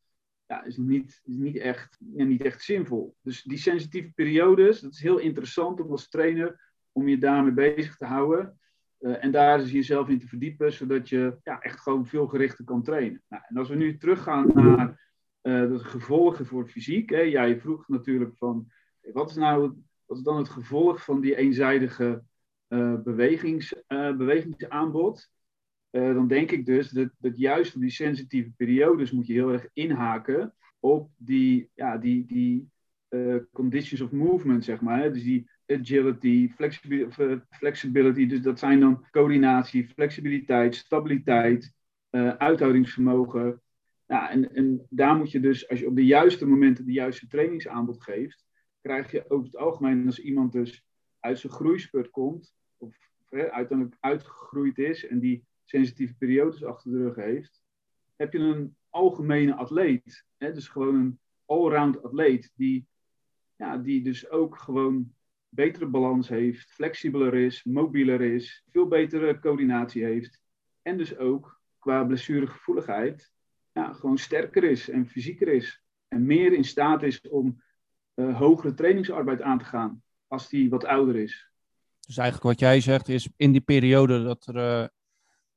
ja, 0.46 0.64
is 0.64 0.78
niet, 0.78 1.22
is 1.24 1.36
niet, 1.36 1.58
echt, 1.58 1.98
ja, 2.16 2.24
niet 2.24 2.42
echt 2.42 2.64
zinvol. 2.64 3.16
Dus 3.22 3.44
die 3.44 3.58
sensitieve 3.58 4.12
periodes, 4.14 4.80
dat 4.80 4.92
is 4.92 5.02
heel 5.02 5.18
interessant 5.18 5.80
om 5.80 5.92
als 5.92 6.10
trainer 6.10 6.74
om 6.92 7.08
je 7.08 7.18
daarmee 7.18 7.54
bezig 7.54 7.98
te 7.98 8.06
houden. 8.06 8.60
Uh, 9.00 9.24
en 9.24 9.32
daar 9.32 9.62
is 9.62 9.72
jezelf 9.72 10.10
in 10.10 10.20
te 10.20 10.28
verdiepen, 10.28 10.74
zodat 10.74 11.10
je 11.10 11.38
ja, 11.44 11.60
echt 11.60 11.80
gewoon 11.80 12.06
veel 12.06 12.28
gerichter 12.28 12.66
kan 12.66 12.84
trainen. 12.84 13.24
Nou, 13.28 13.44
en 13.48 13.58
als 13.58 13.70
we 13.70 13.76
nu 13.76 13.98
teruggaan 13.98 14.52
naar 14.54 15.06
uh, 15.46 15.70
de 15.70 15.80
gevolgen 15.80 16.46
voor 16.46 16.68
fysiek. 16.68 17.10
Hè, 17.10 17.20
jij 17.20 17.60
vroeg 17.60 17.88
natuurlijk 17.88 18.38
van, 18.38 18.72
wat 19.14 19.30
is 19.30 19.36
nou 19.36 19.74
wat 20.06 20.18
is 20.18 20.24
dan 20.24 20.38
het 20.38 20.50
gevolg 20.50 21.04
van 21.04 21.22
die 21.22 21.36
eenzijdige 21.36 22.24
uh, 22.70 23.02
bewegings, 23.02 23.76
bewegingsaanbod? 23.88 25.34
dan 25.90 26.28
denk 26.28 26.52
ik 26.52 26.66
dus 26.66 26.90
dat, 26.90 27.10
dat 27.18 27.38
juist 27.38 27.76
op 27.76 27.82
die 27.82 27.90
sensitieve 27.90 28.52
periodes 28.58 29.12
moet 29.12 29.28
je 29.28 29.34
heel 29.34 29.52
erg 29.52 29.68
inhaken 29.74 30.54
op 30.80 31.10
die, 31.18 31.70
ja, 31.74 31.98
die, 31.98 32.26
die 32.26 32.70
conditions 33.54 34.02
of 34.02 34.12
movement, 34.12 34.64
zeg 34.64 34.82
maar. 34.82 35.00
Hè? 35.00 35.12
Dus 35.12 35.24
die 35.24 35.50
agility, 35.68 36.52
flexibility, 37.50 38.28
dus 38.28 38.42
dat 38.42 38.60
zijn 38.60 38.80
dan 38.80 39.06
coördinatie, 39.12 39.88
flexibiliteit, 39.88 40.76
stabiliteit, 40.76 41.74
uithoudingsvermogen. 42.38 43.62
Ja, 44.08 44.30
en, 44.30 44.56
en 44.56 44.86
daar 44.90 45.16
moet 45.16 45.32
je 45.32 45.40
dus, 45.40 45.70
als 45.70 45.80
je 45.80 45.88
op 45.88 45.96
de 45.96 46.06
juiste 46.06 46.46
momenten 46.46 46.86
de 46.86 46.92
juiste 46.92 47.28
trainingsaanbod 47.28 48.04
geeft, 48.04 48.46
krijg 48.86 49.12
je 49.12 49.30
over 49.30 49.46
het 49.46 49.58
algemeen, 49.58 50.06
als 50.06 50.20
iemand 50.20 50.52
dus 50.52 50.86
uit 51.20 51.40
zijn 51.40 51.54
groeispurt 51.54 52.10
komt, 52.10 52.56
of, 52.78 52.98
uiteindelijk 53.30 53.98
uitgegroeid 54.00 54.78
is 54.78 55.08
en 55.08 55.20
die 55.20 55.46
sensitieve 55.64 56.16
periodes 56.16 56.64
achter 56.64 56.92
de 56.92 56.98
rug 56.98 57.16
heeft, 57.16 57.64
heb 58.16 58.34
je 58.34 58.40
een 58.40 58.76
algemene 58.90 59.56
atleet. 59.56 60.26
Dus 60.38 60.68
gewoon 60.68 60.96
een 60.96 61.20
allround 61.46 62.04
atleet 62.04 62.52
die, 62.56 62.88
ja, 63.56 63.78
die 63.78 64.04
dus 64.04 64.30
ook 64.30 64.58
gewoon 64.58 65.14
betere 65.50 65.88
balans 65.88 66.30
heeft, 66.30 66.72
flexibeler 66.72 67.34
is, 67.34 67.64
mobieler 67.64 68.22
is, 68.22 68.64
veel 68.72 68.88
betere 68.88 69.40
coördinatie 69.40 70.04
heeft. 70.04 70.42
En 70.82 70.98
dus 70.98 71.18
ook 71.18 71.62
qua 71.80 72.04
blessuregevoeligheid 72.04 73.34
ja, 73.72 73.94
gewoon 73.94 74.18
sterker 74.18 74.64
is 74.64 74.90
en 74.90 75.08
fysieker 75.08 75.48
is. 75.48 75.84
En 76.08 76.26
meer 76.26 76.54
in 76.54 76.64
staat 76.64 77.04
is 77.04 77.22
om 77.22 77.64
uh, 78.16 78.38
hogere 78.38 78.74
trainingsarbeid 78.74 79.42
aan 79.42 79.58
te 79.58 79.66
gaan 79.66 80.04
als 80.28 80.50
die 80.50 80.70
wat 80.70 80.86
ouder 80.86 81.16
is. 81.16 81.50
Dus 82.00 82.18
eigenlijk 82.18 82.50
wat 82.50 82.60
jij 82.60 82.80
zegt 82.80 83.10
is 83.10 83.30
in 83.36 83.52
die 83.52 83.62
periode 83.62 84.24
dat 84.24 84.48
er 84.48 84.56
uh, 84.56 84.88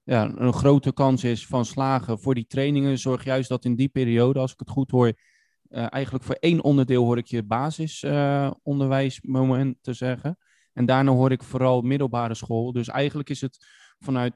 ja, 0.02 0.32
een 0.36 0.52
grote 0.52 0.92
kans 0.92 1.24
is 1.24 1.46
van 1.46 1.64
slagen 1.64 2.18
voor 2.18 2.34
die 2.34 2.46
trainingen, 2.46 2.98
zorg 2.98 3.24
juist 3.24 3.48
dat 3.48 3.64
in 3.64 3.74
die 3.74 3.88
periode, 3.88 4.38
als 4.38 4.52
ik 4.52 4.58
het 4.58 4.70
goed 4.70 4.90
hoor, 4.90 5.06
uh, 5.06 5.92
eigenlijk 5.92 6.24
voor 6.24 6.34
één 6.34 6.62
onderdeel 6.62 7.04
hoor 7.04 7.18
ik 7.18 7.26
je 7.26 7.42
basisonderwijsmoment 7.42 9.76
te 9.80 9.92
zeggen. 9.92 10.38
En 10.72 10.86
daarna 10.86 11.12
hoor 11.12 11.32
ik 11.32 11.42
vooral 11.42 11.80
middelbare 11.80 12.34
school. 12.34 12.72
Dus 12.72 12.88
eigenlijk 12.88 13.30
is 13.30 13.40
het 13.40 13.66
vanuit 13.98 14.34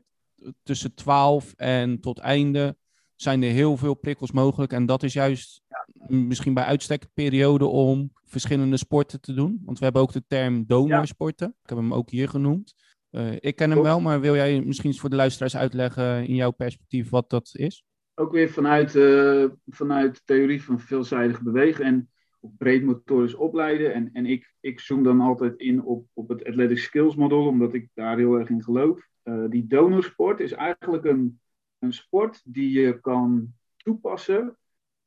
tussen 0.62 0.94
12 0.94 1.52
en 1.52 2.00
tot 2.00 2.18
einde 2.18 2.76
zijn 3.16 3.42
er 3.42 3.50
heel 3.50 3.76
veel 3.76 3.94
prikkels 3.94 4.32
mogelijk. 4.32 4.72
En 4.72 4.86
dat 4.86 5.02
is 5.02 5.12
juist 5.12 5.61
misschien 6.08 6.54
bij 6.54 6.64
uitstek 6.64 7.06
periode 7.14 7.66
om 7.66 8.12
verschillende 8.24 8.76
sporten 8.76 9.20
te 9.20 9.34
doen. 9.34 9.62
Want 9.64 9.78
we 9.78 9.84
hebben 9.84 10.02
ook 10.02 10.12
de 10.12 10.24
term 10.26 10.64
donorsporten. 10.66 11.46
Ja. 11.46 11.58
Ik 11.62 11.68
heb 11.68 11.78
hem 11.78 11.94
ook 11.94 12.10
hier 12.10 12.28
genoemd. 12.28 12.74
Uh, 13.10 13.32
ik 13.38 13.56
ken 13.56 13.70
hem 13.70 13.82
wel, 13.82 14.00
maar 14.00 14.20
wil 14.20 14.34
jij 14.34 14.60
misschien 14.60 14.94
voor 14.94 15.10
de 15.10 15.16
luisteraars 15.16 15.56
uitleggen 15.56 16.26
in 16.26 16.34
jouw 16.34 16.50
perspectief 16.50 17.10
wat 17.10 17.30
dat 17.30 17.50
is? 17.52 17.84
ook 18.14 18.32
weer 18.32 18.50
vanuit, 18.50 18.94
uh, 18.94 19.48
vanuit 19.66 20.14
de 20.14 20.20
theorie 20.24 20.62
van 20.62 20.80
veelzijdig 20.80 21.42
bewegen 21.42 21.84
en 21.84 22.10
op 22.40 22.58
breed 22.58 22.84
motorisch 22.84 23.34
opleiden. 23.34 23.94
En, 23.94 24.10
en 24.12 24.26
ik, 24.26 24.54
ik 24.60 24.80
zoom 24.80 25.02
dan 25.02 25.20
altijd 25.20 25.58
in 25.58 25.82
op, 25.82 26.06
op 26.12 26.28
het 26.28 26.44
Athletic 26.44 26.78
Skills 26.78 27.16
model, 27.16 27.46
omdat 27.46 27.74
ik 27.74 27.88
daar 27.94 28.16
heel 28.16 28.34
erg 28.34 28.48
in 28.48 28.62
geloof. 28.62 29.08
Uh, 29.24 29.44
die 29.48 29.66
donorsport 29.66 30.40
is 30.40 30.52
eigenlijk 30.52 31.04
een, 31.04 31.40
een 31.78 31.92
sport 31.92 32.42
die 32.44 32.80
je 32.80 33.00
kan 33.00 33.54
toepassen, 33.76 34.56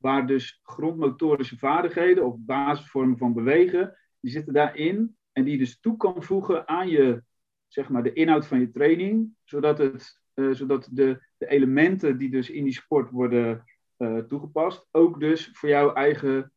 waar 0.06 0.26
dus 0.26 0.60
grondmotorische 0.62 1.58
vaardigheden 1.58 2.24
of 2.26 2.36
basisvormen 2.38 3.18
van 3.18 3.32
bewegen, 3.32 3.96
die 4.20 4.30
zitten 4.30 4.52
daarin 4.52 5.16
en 5.32 5.44
die 5.44 5.58
dus 5.58 5.80
toe 5.80 5.96
kan 5.96 6.22
voegen 6.22 6.68
aan 6.68 6.88
je, 6.88 7.22
zeg 7.66 7.88
maar, 7.88 8.02
de 8.02 8.12
inhoud 8.12 8.46
van 8.46 8.60
je 8.60 8.70
training, 8.70 9.34
zodat 9.44 9.78
het 9.78 10.20
uh, 10.34 10.54
zodat 10.54 10.88
de, 10.90 11.26
de, 11.36 11.46
elementen 11.46 12.18
die 12.18 12.30
dus 12.30 12.50
in 12.50 12.64
die 12.64 12.72
sport 12.72 13.10
worden 13.10 13.64
uh, 13.98 14.18
toegepast, 14.18 14.88
ook 14.90 15.20
dus 15.20 15.50
voor 15.52 15.68
jouw 15.68 15.92
eigen, 15.92 16.52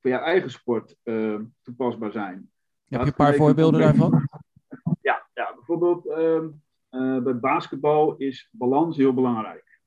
voor 0.00 0.10
jouw 0.10 0.22
eigen 0.22 0.50
sport 0.50 0.96
uh, 1.04 1.40
toepasbaar 1.62 2.12
zijn. 2.12 2.50
Heb 2.88 3.00
je 3.00 3.06
een 3.06 3.14
paar 3.14 3.34
voorbeelden 3.34 3.80
daarvan? 3.80 4.12
Ja, 5.00 5.26
ja 5.34 5.54
bijvoorbeeld 5.54 6.06
ehm, 6.06 6.48
bij 7.22 7.38
basketbal 7.38 8.16
is 8.16 8.48
balans 8.52 8.96
heel 8.96 9.14
belangrijk. 9.14 9.80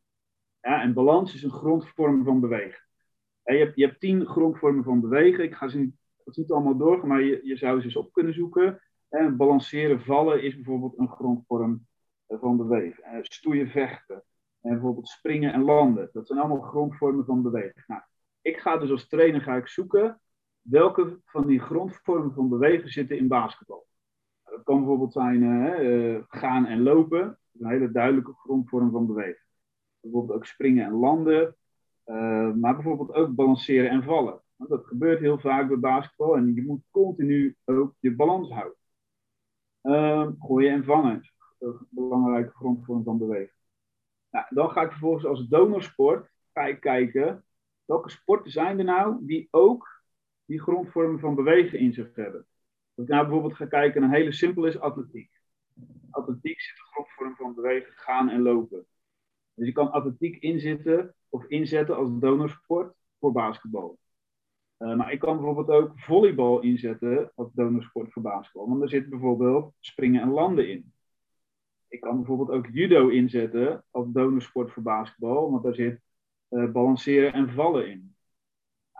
Ja, 0.61 0.81
en 0.81 0.93
balans 0.93 1.33
is 1.33 1.43
een 1.43 1.51
grondvorm 1.51 2.23
van 2.23 2.39
bewegen. 2.39 2.83
Je, 3.43 3.57
hebt, 3.57 3.75
je 3.75 3.85
hebt 3.85 3.99
tien 3.99 4.25
grondvormen 4.25 4.83
van 4.83 5.01
bewegen. 5.01 5.43
Ik 5.43 5.55
ga 5.55 5.67
ze 5.67 5.77
niet, 5.77 6.51
allemaal 6.51 6.77
door, 6.77 7.07
maar 7.07 7.21
je, 7.21 7.39
je 7.43 7.57
zou 7.57 7.79
ze 7.79 7.85
eens 7.85 7.95
op 7.95 8.13
kunnen 8.13 8.33
zoeken. 8.33 8.81
En 9.09 9.37
balanceren, 9.37 10.01
vallen 10.01 10.43
is 10.43 10.55
bijvoorbeeld 10.55 10.97
een 10.97 11.09
grondvorm 11.09 11.87
van 12.27 12.57
bewegen. 12.57 13.03
Uh, 13.13 13.19
stoeien, 13.21 13.67
vechten. 13.67 14.23
En 14.61 14.71
bijvoorbeeld 14.71 15.07
springen 15.07 15.53
en 15.53 15.63
landen. 15.63 16.09
Dat 16.13 16.27
zijn 16.27 16.39
allemaal 16.39 16.61
grondvormen 16.61 17.25
van 17.25 17.41
bewegen. 17.41 17.83
Nou, 17.87 18.01
ik 18.41 18.57
ga 18.57 18.77
dus 18.77 18.91
als 18.91 19.07
trainer 19.07 19.41
ga 19.41 19.55
ik 19.55 19.67
zoeken 19.67 20.21
welke 20.63 21.19
van 21.25 21.47
die 21.47 21.59
grondvormen 21.59 22.33
van 22.33 22.49
bewegen 22.49 22.89
zitten 22.89 23.17
in 23.17 23.27
basketbal. 23.27 23.87
Nou, 24.43 24.55
dat 24.55 24.65
kan 24.65 24.77
bijvoorbeeld 24.77 25.13
zijn 25.13 25.41
uh, 25.41 26.23
gaan 26.27 26.65
en 26.65 26.81
lopen. 26.81 27.21
Dat 27.21 27.37
is 27.53 27.61
een 27.61 27.69
hele 27.69 27.91
duidelijke 27.91 28.33
grondvorm 28.33 28.91
van 28.91 29.07
bewegen. 29.07 29.45
Bijvoorbeeld 29.99 30.37
ook 30.37 30.45
springen 30.45 30.85
en 30.85 30.93
landen. 30.93 31.55
Uh, 32.05 32.53
maar 32.53 32.73
bijvoorbeeld 32.73 33.13
ook 33.13 33.35
balanceren 33.35 33.89
en 33.89 34.03
vallen. 34.03 34.41
Want 34.55 34.69
dat 34.69 34.85
gebeurt 34.85 35.19
heel 35.19 35.39
vaak 35.39 35.67
bij 35.67 35.79
basketbal 35.79 36.35
en 36.35 36.53
je 36.55 36.63
moet 36.63 36.81
continu 36.91 37.57
ook 37.65 37.95
je 37.99 38.15
balans 38.15 38.49
houden. 38.49 38.77
Uh, 39.83 40.29
gooien 40.39 40.71
en 40.71 40.83
vangen 40.83 41.31
een 41.59 41.87
belangrijke 41.89 42.55
grondvorm 42.55 43.03
van 43.03 43.17
bewegen. 43.17 43.55
Nou, 44.31 44.45
dan 44.49 44.69
ga 44.69 44.81
ik 44.81 44.91
vervolgens 44.91 45.25
als 45.25 45.47
donorsport 45.47 46.31
kijken 46.79 47.45
welke 47.85 48.09
sporten 48.09 48.51
zijn 48.51 48.79
er 48.79 48.85
nou 48.85 49.25
die 49.25 49.47
ook 49.51 50.03
die 50.45 50.61
grondvormen 50.61 51.19
van 51.19 51.35
bewegen 51.35 51.79
in 51.79 51.93
zich 51.93 52.15
hebben. 52.15 52.45
Als 52.95 53.05
ik 53.05 53.11
nou 53.11 53.23
bijvoorbeeld 53.23 53.55
ga 53.55 53.65
kijken 53.65 54.03
een 54.03 54.13
hele 54.13 54.31
simpel 54.31 54.65
is 54.65 54.79
atletiek. 54.79 55.31
Atletiek 56.09 56.61
zit 56.61 56.75
de 56.75 56.83
grondvorm 56.91 57.35
van 57.35 57.55
bewegen, 57.55 57.93
gaan 57.93 58.29
en 58.29 58.41
lopen. 58.41 58.85
Dus 59.53 59.67
je 59.67 59.73
kan 59.73 59.91
atletiek 59.91 60.41
inzetten 60.41 61.15
of 61.33 61.45
inzetten 61.45 61.95
als 61.95 62.09
donorsport 62.19 62.95
voor 63.19 63.31
basketbal. 63.31 63.97
Uh, 64.79 64.95
maar 64.95 65.11
ik 65.11 65.19
kan 65.19 65.35
bijvoorbeeld 65.35 65.69
ook 65.69 65.99
volleybal 65.99 66.61
inzetten 66.61 67.31
als 67.35 67.53
donorsport 67.53 68.11
voor 68.11 68.21
basketbal. 68.21 68.69
Want 68.69 68.81
er 68.81 68.89
zit 68.89 69.09
bijvoorbeeld 69.09 69.73
springen 69.79 70.21
en 70.21 70.29
landen 70.29 70.69
in 70.69 70.93
ik 71.93 72.01
kan 72.01 72.15
bijvoorbeeld 72.15 72.49
ook 72.49 72.67
judo 72.71 73.07
inzetten 73.07 73.83
als 73.91 74.11
donorsport 74.11 74.71
voor 74.71 74.83
basketbal, 74.83 75.51
want 75.51 75.63
daar 75.63 75.75
zit 75.75 76.01
uh, 76.49 76.71
balanceren 76.71 77.33
en 77.33 77.49
vallen 77.49 77.89
in. 77.89 78.15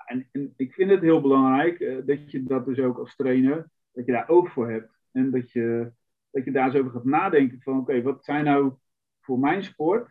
En, 0.06 0.28
en, 0.32 0.54
ik 0.58 0.74
vind 0.74 0.90
het 0.90 1.02
heel 1.02 1.22
belangrijk 1.22 1.80
uh, 1.80 2.06
dat 2.06 2.32
je 2.32 2.44
dat 2.44 2.66
dus 2.66 2.80
ook 2.80 2.98
als 2.98 3.16
trainer, 3.16 3.70
dat 3.92 4.06
je 4.06 4.12
daar 4.12 4.30
oog 4.30 4.52
voor 4.52 4.70
hebt. 4.70 4.92
En 5.12 5.32
dat 5.32 5.52
je, 5.52 5.92
dat 6.30 6.46
je 6.46 6.52
daar 6.52 6.66
eens 6.66 6.75
over 6.75 6.92
gaat 6.92 7.04
nadenken 7.04 7.62
van 7.62 7.80
oké, 7.80 8.02
wat 8.02 8.25
zijn 8.25 8.44
nou 8.44 8.74
voor 9.22 9.40
mijn 9.40 9.63
sport 9.63 10.10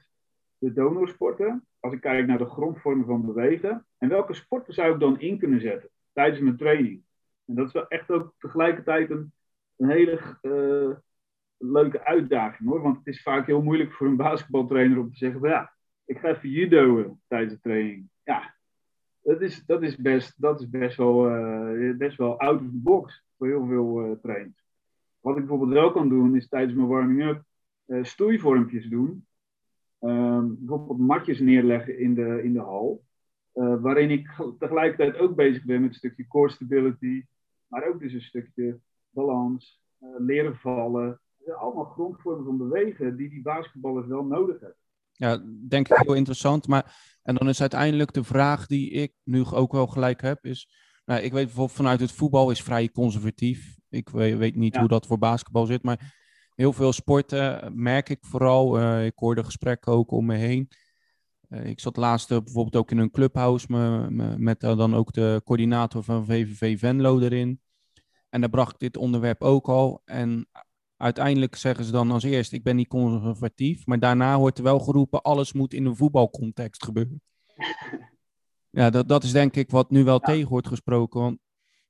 de 0.63 0.73
donorsporten, 0.73 1.67
als 1.81 1.93
ik 1.93 2.01
kijk 2.01 2.27
naar 2.27 2.39
de 2.39 2.47
grondvormen 2.47 3.07
van 3.07 3.27
bewegen, 3.27 3.87
en 3.99 4.09
welke 4.09 4.35
sporten 4.35 4.75
zou 4.75 4.93
ik 4.93 5.01
dan 5.01 5.21
in 5.21 5.39
kunnen 5.39 5.61
zetten 5.61 5.91
tijdens 6.13 6.41
mijn 6.41 6.57
training? 6.57 7.03
En 7.45 7.55
dat 7.55 7.67
is 7.67 7.73
wel 7.73 7.89
echt 7.89 8.11
ook 8.11 8.35
tegelijkertijd 8.39 9.11
een, 9.11 9.33
hele 9.77 10.19
uh, 10.43 10.97
leuke 11.57 12.05
uitdaging 12.05 12.69
hoor. 12.69 12.83
Want 12.83 12.97
het 12.97 13.07
is 13.07 13.23
vaak 13.23 13.47
heel 13.47 13.63
moeilijk 13.63 13.93
voor 13.93 14.07
een 14.07 14.17
basketbaltrainer 14.17 14.99
om 14.99 15.11
te 15.11 15.17
zeggen: 15.17 15.49
ja, 15.49 15.73
ik 16.05 16.19
ga 16.19 16.29
even 16.29 16.49
judoën 16.49 17.21
tijdens 17.29 17.53
de 17.53 17.61
training. 17.61 18.09
Ja, 18.25 18.55
dat 19.23 19.41
is, 19.41 19.65
dat 19.67 19.83
is, 19.83 19.97
best, 19.97 20.41
dat 20.41 20.61
is 20.61 20.69
best, 20.69 20.97
wel, 20.97 21.31
uh, 21.31 21.97
best 21.97 22.17
wel 22.17 22.39
out 22.39 22.61
of 22.61 22.67
the 22.67 22.81
box. 22.83 23.25
voor 23.37 23.47
heel 23.47 23.67
veel 23.67 24.19
trainers. 24.23 24.65
Wat 25.21 25.37
ik 25.37 25.41
bijvoorbeeld 25.47 25.73
wel 25.81 25.93
kan 25.93 26.09
doen, 26.09 26.37
is 26.37 26.49
tijdens 26.49 26.75
mijn 26.75 26.89
warming-up 26.89 27.43
stoeivormpjes 28.03 28.89
doen. 28.89 29.27
Ehm, 30.03 30.47
bijvoorbeeld 30.59 30.99
matjes 30.99 31.41
neerleggen 31.41 31.99
in 31.99 32.15
de, 32.15 32.43
in 32.43 32.53
de 32.53 32.61
hal. 32.61 33.05
waarin 33.53 34.11
ik 34.11 34.55
tegelijkertijd 34.59 35.17
ook 35.17 35.37
bezig 35.37 35.65
ben 35.65 35.81
met 35.81 35.91
een 35.91 35.97
stukje 35.97 36.27
core 36.27 36.51
stability. 36.51 37.25
Maar 37.67 37.89
ook 37.89 38.01
dus 38.01 38.13
een 38.13 38.23
stukje 38.23 38.79
balans, 39.11 39.83
leren 40.19 40.57
vallen. 40.57 41.21
allemaal 41.59 41.85
grondvormen 41.85 42.45
van 42.45 42.59
bewegen 42.59 43.17
die 43.17 43.31
die 43.31 43.43
basketballers 43.43 44.07
wel 44.07 44.25
nodig 44.25 44.61
hebben. 44.61 44.77
Ja, 45.13 45.43
denk 45.69 45.89
ik 45.89 45.97
heel 45.97 46.15
interessant. 46.15 46.67
Maar, 46.67 47.17
en 47.23 47.35
dan 47.35 47.49
is 47.49 47.61
uiteindelijk 47.61 48.13
de 48.13 48.25
vraag 48.25 48.67
die 48.67 48.91
ik 48.91 49.13
nu 49.25 49.45
ook 49.45 49.73
wel 49.73 49.87
gelijk 49.87 50.21
heb, 50.21 50.45
is... 50.45 50.69
Nou, 51.05 51.21
ik 51.21 51.33
weet 51.33 51.45
bijvoorbeeld 51.45 51.77
vanuit 51.77 52.01
het 52.01 52.13
voetbal 52.13 52.51
is 52.51 52.63
vrij 52.63 52.89
conservatief. 52.89 53.77
Ik 53.89 54.09
weet, 54.09 54.37
weet 54.37 54.57
niet 54.57 54.77
hoe 54.77 54.89
dat 54.89 55.07
voor 55.07 55.19
basketbal 55.19 55.67
zit, 55.67 55.83
maar 55.83 56.22
heel 56.55 56.73
veel 56.73 56.93
sporten 56.93 57.73
merk 57.75 58.09
ik 58.09 58.19
vooral. 58.21 58.81
Uh, 58.81 59.05
ik 59.05 59.13
hoorde 59.17 59.45
gesprekken 59.45 59.93
ook 59.93 60.11
om 60.11 60.27
me 60.27 60.37
heen. 60.37 60.69
Uh, 61.49 61.67
ik 61.67 61.81
zat 61.81 61.97
laatst 61.97 62.29
bijvoorbeeld 62.29 62.77
ook 62.77 62.91
in 62.91 62.99
een 62.99 63.11
clubhouse 63.11 63.67
me, 63.69 64.11
me, 64.11 64.39
met 64.39 64.63
uh, 64.63 64.77
dan 64.77 64.95
ook 64.95 65.13
de 65.13 65.41
coördinator 65.45 66.03
van 66.03 66.25
VVV 66.25 66.79
Venlo 66.79 67.21
erin. 67.21 67.61
En 68.29 68.41
daar 68.41 68.51
bracht 68.51 68.73
ik 68.73 68.79
dit 68.79 68.97
onderwerp 68.97 69.43
ook 69.43 69.69
al. 69.69 70.03
En 70.05 70.49
uiteindelijk 70.97 71.57
zeggen 71.57 71.85
ze 71.85 71.91
dan 71.93 72.11
als 72.11 72.23
eerst, 72.23 72.53
ik 72.53 72.63
ben 72.63 72.77
niet 72.77 72.89
conservatief, 72.89 73.87
maar 73.87 73.99
daarna 73.99 74.39
wordt 74.39 74.59
er 74.59 74.65
wel 74.65 74.79
geroepen, 74.79 75.23
alles 75.23 75.53
moet 75.53 75.75
in 75.75 75.85
een 75.85 75.97
voetbalcontext 75.97 76.85
gebeuren. 76.85 77.23
Ja, 78.75 78.91
dat, 78.91 79.09
dat 79.09 79.25
is 79.25 79.33
denk 79.33 79.57
ik 79.57 79.71
wat 79.71 79.91
nu 79.91 80.05
wel 80.05 80.19
tegen 80.19 80.49
wordt 80.49 80.69
gesproken. 80.69 81.21
Want 81.21 81.39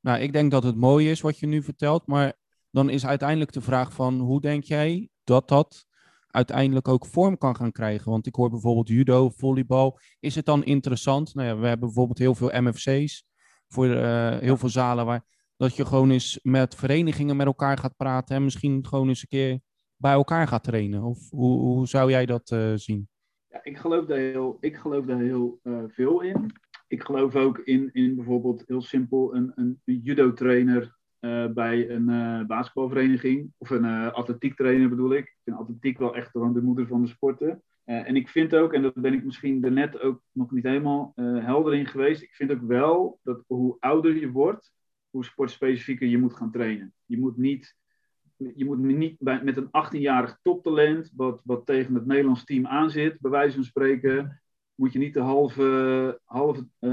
nou, 0.01 0.21
ik 0.21 0.33
denk 0.33 0.51
dat 0.51 0.63
het 0.63 0.77
mooi 0.77 1.11
is 1.11 1.21
wat 1.21 1.39
je 1.39 1.47
nu 1.47 1.63
vertelt, 1.63 2.07
maar 2.07 2.33
dan 2.73 2.91
is 2.91 3.07
uiteindelijk 3.07 3.53
de 3.53 3.61
vraag 3.61 3.93
van, 3.93 4.21
hoe 4.21 4.41
denk 4.41 4.65
jij 4.65 5.09
dat 5.25 5.49
dat 5.49 5.87
uiteindelijk 6.27 6.89
ook 6.89 7.07
vorm 7.07 7.39
kan 7.39 7.57
gaan 7.57 7.73
krijgen? 7.73 8.11
Want 8.11 8.27
ik 8.27 8.35
hoor 8.35 8.51
bijvoorbeeld 8.51 8.89
judo, 8.89 9.31
volleybal. 9.31 9.99
Is 10.21 10.35
het 10.35 10.45
dan 10.45 10.65
interessant? 10.65 11.35
Nou 11.35 11.49
ja, 11.49 11.59
we 11.59 11.67
hebben 11.67 11.87
bijvoorbeeld 11.87 12.19
heel 12.19 12.35
veel 12.35 12.63
MFC's 12.63 13.25
voor 13.69 13.87
uh, 13.87 14.39
heel 14.39 14.57
veel 14.57 14.69
zalen 14.69 15.07
waar 15.07 15.25
dat 15.57 15.77
je 15.77 15.85
gewoon 15.85 16.11
eens 16.11 16.39
met 16.43 16.75
verenigingen 16.75 17.37
met 17.37 17.47
elkaar 17.47 17.79
gaat 17.79 17.97
praten 17.97 18.37
en 18.37 18.45
misschien 18.45 18.87
gewoon 18.87 19.09
eens 19.09 19.23
een 19.23 19.29
keer 19.29 19.61
bij 19.97 20.13
elkaar 20.13 20.49
gaat 20.49 20.65
trainen? 20.65 21.03
Of 21.03 21.31
hoe, 21.31 21.61
hoe 21.61 21.87
zou 21.87 22.11
jij 22.11 22.27
dat 22.27 22.51
uh, 22.51 22.73
zien? 22.75 23.09
Ja, 23.49 23.61
ik 23.63 23.79
geloof 23.79 24.07
daar 24.07 24.19
heel, 24.19 24.57
ik 24.61 24.77
geloof 24.77 25.05
daar 25.05 25.21
heel 25.21 25.61
uh, 25.63 25.83
veel 25.87 26.21
in. 26.21 26.53
Ik 26.89 27.03
geloof 27.03 27.37
ook 27.37 27.59
in, 27.59 27.91
in 27.93 28.17
bijvoorbeeld 28.17 28.65
heel 28.67 28.83
simpel 28.83 29.35
een, 29.35 29.53
een, 29.55 29.81
een 29.85 30.01
judo-trainer 30.03 31.01
uh, 31.25 31.47
bij 31.47 31.91
een 31.91 32.47
basketbalvereniging. 32.47 33.53
Of 33.59 33.71
een 33.71 33.85
atletiektrainer 34.13 34.89
bedoel 34.89 35.13
ik. 35.13 35.25
Ik 35.25 35.39
vind 35.45 35.57
atletiek 35.57 35.99
wel 35.99 36.15
echt 36.15 36.33
de 36.33 36.63
moeder 36.63 36.87
van 36.87 37.03
de 37.03 37.09
sporten. 37.09 37.63
en 37.85 38.17
ik 38.17 38.29
vind 38.29 38.55
ook, 38.55 38.73
en 38.73 38.83
dat 38.83 38.95
ben 38.95 39.13
ik 39.13 39.25
misschien 39.25 39.61
daarnet 39.61 40.01
ook 40.01 40.23
nog 40.33 40.51
niet 40.51 40.65
helemaal 40.65 41.13
helder 41.17 41.75
in 41.75 41.87
geweest. 41.87 42.23
Ik 42.23 42.35
vind 42.35 42.51
ook 42.51 42.63
wel 42.63 43.19
dat 43.23 43.45
hoe 43.47 43.77
ouder 43.81 44.17
je 44.17 44.31
wordt, 44.31 44.73
hoe 45.11 45.25
sportspecifieker 45.25 46.07
je 46.07 46.19
moet 46.19 46.35
gaan 46.35 46.51
trainen. 46.51 46.95
Je 47.07 47.19
moet 47.19 47.37
niet, 47.37 47.77
je 48.37 48.65
moet 48.65 48.79
niet 48.79 49.17
bij, 49.19 49.43
met 49.45 49.57
een 49.57 49.69
18-jarig 49.69 50.39
toptalent, 50.43 51.13
wat, 51.17 51.41
wat 51.45 51.67
tegen 51.67 51.95
het 51.95 52.07
Nederlands 52.07 52.45
team 52.45 52.67
aanzit, 52.67 53.21
bij 53.21 53.31
wijze 53.31 53.55
van 53.55 53.65
spreken, 53.65 54.43
moet 54.75 54.93
je 54.93 54.99
niet 54.99 55.15
de 55.15 55.21
halve, 55.21 56.21
halve 56.25 56.61
uh, 56.61 56.91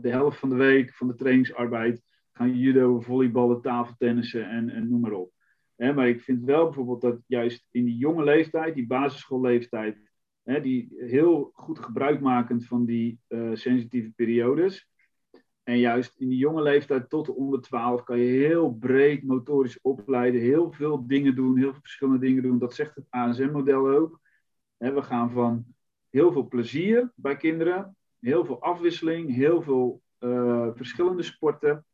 de 0.00 0.08
helft 0.10 0.38
van 0.38 0.48
de 0.48 0.54
week 0.54 0.94
van 0.94 1.06
de 1.06 1.14
trainingsarbeid 1.14 2.02
gaan 2.36 2.56
judo, 2.56 3.00
volleyballen, 3.00 3.60
tafeltennissen 3.60 4.48
en, 4.48 4.70
en 4.70 4.88
noem 4.88 5.00
maar 5.00 5.12
op. 5.12 5.32
maar 5.76 6.08
ik 6.08 6.20
vind 6.20 6.44
wel 6.44 6.64
bijvoorbeeld 6.64 7.00
dat 7.00 7.18
juist 7.26 7.66
in 7.70 7.84
die 7.84 7.96
jonge 7.96 8.24
leeftijd, 8.24 8.74
die 8.74 8.86
basisschoolleeftijd, 8.86 9.98
die 10.42 10.94
heel 10.96 11.50
goed 11.52 11.78
gebruikmakend 11.78 12.66
van 12.66 12.84
die 12.84 13.20
uh, 13.28 13.50
sensitieve 13.54 14.12
periodes, 14.12 14.88
en 15.62 15.78
juist 15.78 16.16
in 16.16 16.28
die 16.28 16.38
jonge 16.38 16.62
leeftijd 16.62 17.10
tot 17.10 17.26
de 17.26 17.34
onder 17.34 17.60
12 17.60 18.02
kan 18.02 18.18
je 18.18 18.46
heel 18.46 18.72
breed 18.74 19.22
motorisch 19.24 19.80
opleiden, 19.80 20.40
heel 20.40 20.72
veel 20.72 21.06
dingen 21.06 21.34
doen, 21.34 21.58
heel 21.58 21.72
veel 21.72 21.80
verschillende 21.80 22.26
dingen 22.26 22.42
doen. 22.42 22.58
Dat 22.58 22.74
zegt 22.74 22.94
het 22.94 23.06
ASM-model 23.08 23.88
ook. 23.88 24.20
We 24.76 25.02
gaan 25.02 25.30
van 25.30 25.64
heel 26.10 26.32
veel 26.32 26.48
plezier 26.48 27.12
bij 27.14 27.36
kinderen, 27.36 27.96
heel 28.18 28.44
veel 28.44 28.62
afwisseling, 28.62 29.34
heel 29.34 29.62
veel 29.62 30.02
uh, 30.20 30.68
verschillende 30.74 31.22
sporten, 31.22 31.84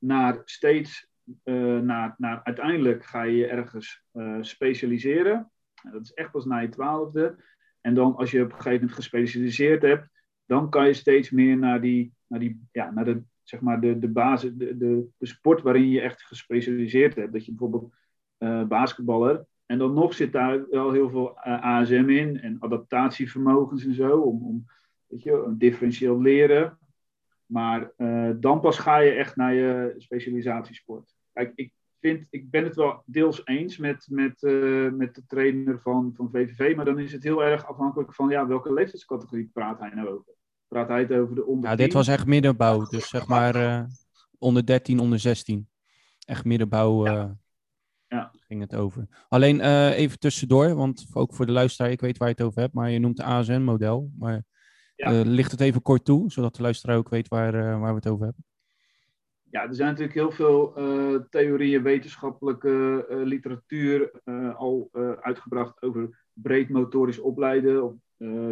naar 0.00 0.42
steeds, 0.44 1.08
uh, 1.44 1.78
naar, 1.78 2.14
naar 2.18 2.40
uiteindelijk 2.44 3.04
ga 3.04 3.22
je 3.22 3.46
ergens 3.46 4.02
uh, 4.12 4.38
specialiseren. 4.40 5.50
Dat 5.92 6.02
is 6.02 6.12
echt 6.12 6.30
pas 6.30 6.44
na 6.44 6.58
je 6.58 6.68
twaalfde. 6.68 7.36
En 7.80 7.94
dan 7.94 8.16
als 8.16 8.30
je 8.30 8.42
op 8.42 8.50
een 8.50 8.56
gegeven 8.56 8.72
moment 8.72 8.92
gespecialiseerd 8.92 9.82
hebt, 9.82 10.08
dan 10.46 10.70
kan 10.70 10.86
je 10.86 10.94
steeds 10.94 11.30
meer 11.30 11.58
naar 11.58 11.80
die 11.80 12.12
naar, 12.30 12.40
die, 12.40 12.68
ja, 12.72 12.90
naar 12.90 13.04
de, 13.04 13.22
zeg 13.42 13.60
maar 13.60 13.80
de, 13.80 13.98
de 13.98 14.08
basis, 14.08 14.54
de, 14.54 14.76
de, 14.76 15.08
sport 15.20 15.62
waarin 15.62 15.88
je 15.88 16.00
echt 16.00 16.22
gespecialiseerd 16.22 17.14
hebt. 17.14 17.32
Dat 17.32 17.44
je 17.44 17.52
bijvoorbeeld 17.52 17.92
uh, 18.38 18.64
basketballer. 18.64 19.46
En 19.66 19.78
dan 19.78 19.94
nog 19.94 20.14
zit 20.14 20.32
daar 20.32 20.68
wel 20.70 20.92
heel 20.92 21.10
veel 21.10 21.38
eh, 21.38 21.62
ASM 21.62 22.08
in 22.08 22.40
en 22.40 22.56
adaptatievermogens 22.60 23.84
en 23.84 23.94
zo. 23.94 24.18
Om, 24.18 24.42
om 24.42 24.64
weet 25.06 25.22
je, 25.22 25.42
een 25.46 25.58
differentieel 25.58 26.20
leren. 26.20 26.78
Maar 27.50 27.92
uh, 27.96 28.30
dan 28.36 28.60
pas 28.60 28.78
ga 28.78 28.98
je 28.98 29.10
echt 29.10 29.36
naar 29.36 29.54
je 29.54 29.94
specialisatiesport. 29.98 31.14
Kijk, 31.32 31.52
ik, 31.54 31.72
vind, 32.00 32.26
ik 32.30 32.50
ben 32.50 32.64
het 32.64 32.76
wel 32.76 33.02
deels 33.06 33.46
eens 33.46 33.76
met, 33.76 34.06
met, 34.10 34.42
uh, 34.42 34.90
met 34.92 35.14
de 35.14 35.26
trainer 35.26 35.80
van, 35.80 36.12
van 36.16 36.30
VVV. 36.30 36.76
Maar 36.76 36.84
dan 36.84 36.98
is 36.98 37.12
het 37.12 37.22
heel 37.22 37.44
erg 37.44 37.66
afhankelijk 37.66 38.14
van 38.14 38.28
ja, 38.28 38.46
welke 38.46 38.72
leeftijdscategorie 38.72 39.50
praat 39.52 39.78
hij 39.78 39.90
nou 39.94 40.08
over 40.08 40.32
praat 40.68 40.88
hij 40.88 41.00
het 41.00 41.12
over 41.12 41.34
de 41.34 41.46
onder 41.46 41.70
Ja, 41.70 41.76
dit 41.76 41.92
was 41.92 42.08
echt 42.08 42.26
middenbouw. 42.26 42.86
Dus 42.86 43.08
zeg 43.08 43.26
maar 43.26 43.56
uh, 43.56 43.82
onder 44.38 44.66
13, 44.66 44.98
onder 44.98 45.18
16. 45.18 45.68
Echt 46.26 46.44
middenbouw 46.44 47.06
ja. 47.06 47.36
ja. 48.08 48.32
ging 48.46 48.60
het 48.60 48.74
over. 48.74 49.06
Alleen 49.28 49.60
even 49.90 50.18
tussendoor, 50.18 50.74
want 50.74 51.06
ook 51.12 51.34
voor 51.34 51.46
de 51.46 51.52
luisteraar, 51.52 51.90
ik 51.90 52.00
weet 52.00 52.18
waar 52.18 52.28
je 52.28 52.34
het 52.34 52.44
over 52.44 52.60
hebt, 52.60 52.74
maar 52.74 52.90
je 52.90 52.98
noemt 52.98 53.16
de 53.16 53.24
ASN-model. 53.24 54.10
Maar 54.18 54.44
ja. 55.00 55.22
licht 55.24 55.50
het 55.50 55.60
even 55.60 55.82
kort 55.82 56.04
toe, 56.04 56.30
zodat 56.30 56.54
de 56.54 56.62
luisteraar 56.62 56.96
ook 56.96 57.08
weet 57.08 57.28
waar, 57.28 57.52
waar 57.52 57.90
we 57.90 57.94
het 57.94 58.08
over 58.08 58.24
hebben. 58.24 58.44
Ja, 59.50 59.62
er 59.62 59.74
zijn 59.74 59.88
natuurlijk 59.88 60.14
heel 60.14 60.30
veel 60.30 60.72
theorieën, 61.30 61.82
wetenschappelijke 61.82 63.06
literatuur 63.24 64.10
al 64.56 64.90
uitgebracht 65.20 65.82
over 65.82 66.24
breed 66.32 66.68
motorisch 66.68 67.18
opleiden 67.18 67.84
of 67.84 67.94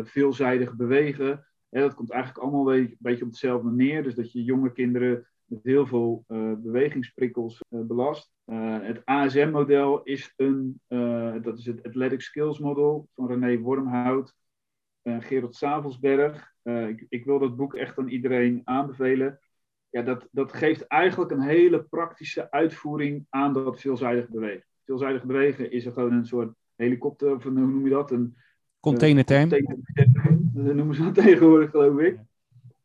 veelzijdig 0.08 0.76
bewegen. 0.76 1.46
Dat 1.70 1.94
komt 1.94 2.10
eigenlijk 2.10 2.42
allemaal 2.42 2.74
een 2.74 2.96
beetje 2.98 3.24
op 3.24 3.30
hetzelfde 3.30 3.70
neer. 3.70 4.02
Dus 4.02 4.14
dat 4.14 4.32
je 4.32 4.44
jonge 4.44 4.72
kinderen 4.72 5.26
met 5.48 5.62
heel 5.62 5.86
veel 5.86 6.24
uh, 6.28 6.52
bewegingsprikkels 6.56 7.64
uh, 7.70 7.80
belast. 7.80 8.30
Uh, 8.46 8.76
het 8.80 9.02
ASM-model 9.04 10.02
is 10.02 10.32
een, 10.36 10.80
dat 11.42 11.58
is 11.58 11.66
het 11.66 11.86
Athletic 11.86 12.20
Skills 12.20 12.58
Model 12.58 13.08
van 13.14 13.26
René 13.26 13.58
Wormhout 13.58 14.34
Gerard 15.20 15.54
Savelsberg. 15.54 16.52
Ik, 16.62 17.06
ik, 17.08 17.24
wil 17.24 17.38
dat 17.38 17.56
boek 17.56 17.74
echt 17.74 17.98
aan 17.98 18.08
iedereen 18.08 18.60
aanbevelen. 18.64 19.38
Ja, 19.90 20.02
dat, 20.02 20.28
dat 20.30 20.52
geeft 20.52 20.86
eigenlijk 20.86 21.30
een 21.30 21.40
hele 21.40 21.82
praktische 21.82 22.50
uitvoering 22.50 23.26
aan 23.30 23.52
dat 23.52 23.80
veelzijdig 23.80 24.28
bewegen. 24.28 24.64
Veelzijdig 24.84 25.24
bewegen 25.24 25.72
is 25.72 25.86
er 25.86 25.92
gewoon 25.92 26.12
een 26.12 26.26
soort 26.26 26.54
helikopter, 26.76 27.34
of 27.34 27.42
hoe 27.42 27.52
noem 27.52 27.84
je 27.84 27.90
dat? 27.90 28.10
Een, 28.10 28.36
Containerterm. 28.80 29.48
Dat 29.48 30.74
noemen 30.76 30.94
ze 30.94 31.02
dat 31.02 31.14
tegenwoordig, 31.14 31.70
geloof 31.70 31.98
ik. 31.98 32.20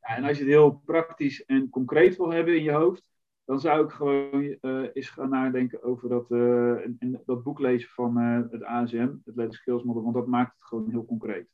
Ja, 0.02 0.16
en 0.16 0.24
als 0.24 0.38
je 0.38 0.44
het 0.44 0.54
heel 0.54 0.82
praktisch 0.86 1.46
en 1.46 1.70
concreet 1.70 2.18
wil 2.18 2.32
hebben 2.32 2.58
in 2.58 2.64
je 2.64 2.72
hoofd, 2.72 3.12
dan 3.46 3.60
zou 3.60 3.86
ik 3.86 3.92
gewoon 3.92 4.58
uh, 4.62 4.86
eens 4.94 5.10
gaan 5.10 5.30
nadenken 5.30 5.84
over 5.84 6.10
dat, 6.10 6.32
uh, 6.32 6.72
en, 6.72 7.22
dat 7.26 7.44
boek 7.44 7.60
lezen 7.60 7.90
van 7.90 8.20
uh, 8.20 8.42
het 8.52 8.64
ASM, 8.64 9.12
het 9.26 9.36
Letter 9.36 9.54
Skills 9.54 9.84
Model, 9.84 10.04
want 10.04 10.16
dat 10.16 10.28
maakt 10.28 10.54
het 10.54 10.64
gewoon 10.64 10.90
heel 10.90 11.06
concreet. 11.06 11.48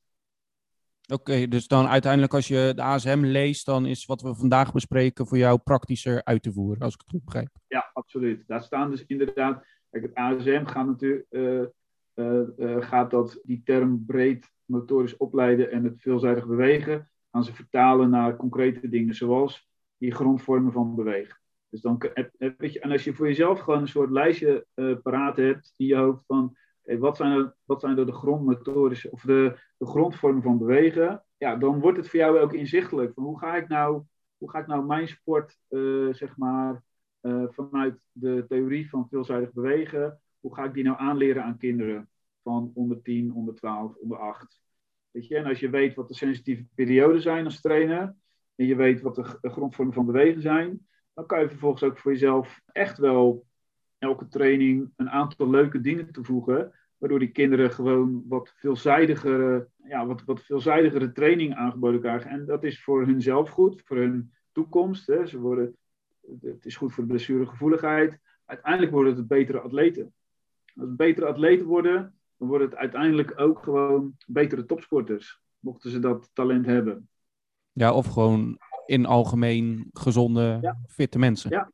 Oké, 1.14 1.48
dus 1.48 1.68
dan 1.68 1.88
uiteindelijk 1.88 2.34
als 2.34 2.48
je 2.48 2.72
de 2.76 2.82
ASM 2.82 3.20
leest, 3.22 3.66
dan 3.66 3.86
is 3.86 4.06
wat 4.06 4.22
we 4.22 4.36
vandaag 4.36 4.72
bespreken 4.72 5.28
voor 5.28 5.38
jou 5.38 5.60
praktischer 5.60 6.24
uit 6.24 6.44
te 6.44 6.52
voeren, 6.52 6.82
als 6.82 6.94
ik 6.94 7.00
het 7.00 7.10
goed 7.10 7.26
begrijp. 7.26 7.50
Ja, 7.68 7.90
absoluut. 7.94 8.44
Daar 8.48 8.64
staan 8.64 8.90
dus 8.90 9.06
inderdaad, 9.06 9.66
kijk, 9.90 10.04
het 10.04 10.14
ASM 10.14 10.66
gaat 10.66 10.86
natuurlijk 10.86 11.26
uh, 12.20 12.82
gaat 12.82 13.12
dat 13.12 13.40
die 13.44 13.62
term 13.64 14.06
breed 14.06 14.52
motorisch 14.66 15.18
opleiden 15.18 15.72
en 15.72 15.84
het 15.84 16.02
veelzijdig 16.02 16.48
bewegen, 16.48 17.10
gaan 17.32 17.44
ze 17.44 17.54
vertalen 17.54 18.10
naar 18.10 18.36
concrete 18.36 18.90
dingen, 18.90 19.16
zoals 19.16 19.70
die 19.98 20.14
grondvormen 20.14 20.72
van 20.72 20.96
bewegen. 20.96 21.40
Dus 21.70 21.82
dan, 21.82 21.98
weet 22.58 22.74
je, 22.74 22.80
en 22.80 22.92
als 22.92 23.04
je 23.04 23.14
voor 23.14 23.28
jezelf 23.28 23.60
gewoon 23.60 23.82
een 23.82 23.88
soort 23.88 24.10
lijstje 24.10 24.66
paraat 25.04 25.38
hebt 25.38 25.74
in 25.78 25.86
je 25.86 25.96
hoofd 25.96 26.26
van 26.26 26.58
wat, 26.84 27.18
zijn 27.18 27.32
er, 27.32 27.56
wat 27.64 27.82
zijn 27.82 27.98
er 27.98 28.06
de 28.06 28.12
grondmotorische 28.12 29.12
of 29.12 29.22
de, 29.22 29.60
de 29.78 29.86
grondvormen 29.86 30.42
van 30.42 30.58
bewegen, 30.58 31.24
ja, 31.38 31.56
dan 31.56 31.80
wordt 31.80 31.98
het 31.98 32.10
voor 32.10 32.20
jou 32.20 32.40
ook 32.40 32.54
inzichtelijk 32.54 33.14
van 33.14 33.24
hoe 33.24 33.40
ga 33.40 33.56
ik 33.56 33.68
nou, 33.68 34.04
hoe 34.38 34.50
ga 34.50 34.60
ik 34.60 34.68
nou 34.68 34.86
mijn 34.86 35.08
sport, 35.08 35.58
uh, 35.70 36.14
zeg 36.14 36.38
maar, 36.38 36.84
vanuit 37.50 38.00
de 38.12 38.46
theorie 38.48 38.90
van 38.90 39.08
veelzijdig 39.10 39.54
bewegen, 39.54 40.22
hoe 40.40 40.56
ga 40.56 40.64
ik 40.64 40.74
die 40.74 40.84
nou 40.84 40.98
aanleren 41.00 41.44
aan 41.44 41.58
kinderen 41.58 42.10
van 42.44 42.72
onder 42.74 43.02
10, 43.02 43.34
onder 43.34 43.56
12, 43.56 43.96
onder 43.96 44.18
8? 44.18 44.62
Weet 45.12 45.28
je, 45.28 45.36
en 45.36 45.46
als 45.46 45.60
je 45.60 45.70
weet 45.70 45.96
wat 45.96 46.08
de 46.08 46.14
sensitieve 46.14 46.66
perioden 46.76 47.22
zijn 47.22 47.46
als 47.46 47.62
trainer, 47.62 48.16
en 48.56 48.66
je 48.66 48.76
weet 48.76 49.02
wat 49.02 49.16
de 49.16 49.50
grondvormen 49.50 49.94
van 49.94 50.06
bewegen 50.06 50.42
zijn, 50.42 50.88
dan 51.14 51.26
kan 51.26 51.40
je 51.40 51.50
vervolgens 51.50 51.84
ook 51.84 51.98
voor 51.98 52.12
jezelf 52.12 52.62
echt 52.66 52.98
wel 52.98 53.46
elke 54.00 54.28
training 54.28 54.92
een 54.96 55.10
aantal 55.10 55.50
leuke 55.50 55.82
dingen 55.82 56.12
toevoegen, 56.12 56.72
waardoor 56.98 57.20
die 57.20 57.32
kinderen 57.32 57.72
gewoon 57.72 58.24
wat 58.28 58.54
veelzijdigere, 58.56 59.68
ja, 59.84 60.06
wat, 60.06 60.24
wat 60.26 60.42
veelzijdigere 60.42 61.12
training 61.12 61.56
aangeboden 61.56 62.00
krijgen. 62.00 62.32
En 62.32 62.46
dat 62.46 62.64
is 62.64 62.84
voor 62.84 63.06
hunzelf 63.06 63.50
goed, 63.50 63.82
voor 63.86 63.98
hun 63.98 64.32
toekomst. 64.52 65.08
Hè. 65.08 65.26
Ze 65.26 65.40
worden, 65.40 65.76
het 66.42 66.66
is 66.66 66.76
goed 66.76 66.94
voor 66.94 67.04
de 67.04 67.10
blessuregevoeligheid. 67.10 68.20
Uiteindelijk 68.46 68.92
worden 68.92 69.16
het 69.16 69.28
betere 69.28 69.60
atleten. 69.60 70.14
Als 70.76 70.96
betere 70.96 71.28
atleten 71.28 71.66
worden, 71.66 72.14
dan 72.38 72.48
worden 72.48 72.70
het 72.70 72.78
uiteindelijk 72.78 73.40
ook 73.40 73.60
gewoon 73.60 74.16
betere 74.28 74.66
topsporters. 74.66 75.42
Mochten 75.60 75.92
ze 75.92 76.00
dat 76.00 76.30
talent 76.34 76.66
hebben. 76.66 77.10
Ja, 77.72 77.94
of 77.94 78.08
gewoon 78.08 78.58
in 78.86 79.06
algemeen 79.06 79.90
gezonde, 79.94 80.76
fitte 80.88 81.20
mensen. 81.20 81.52
Ja, 81.52 81.72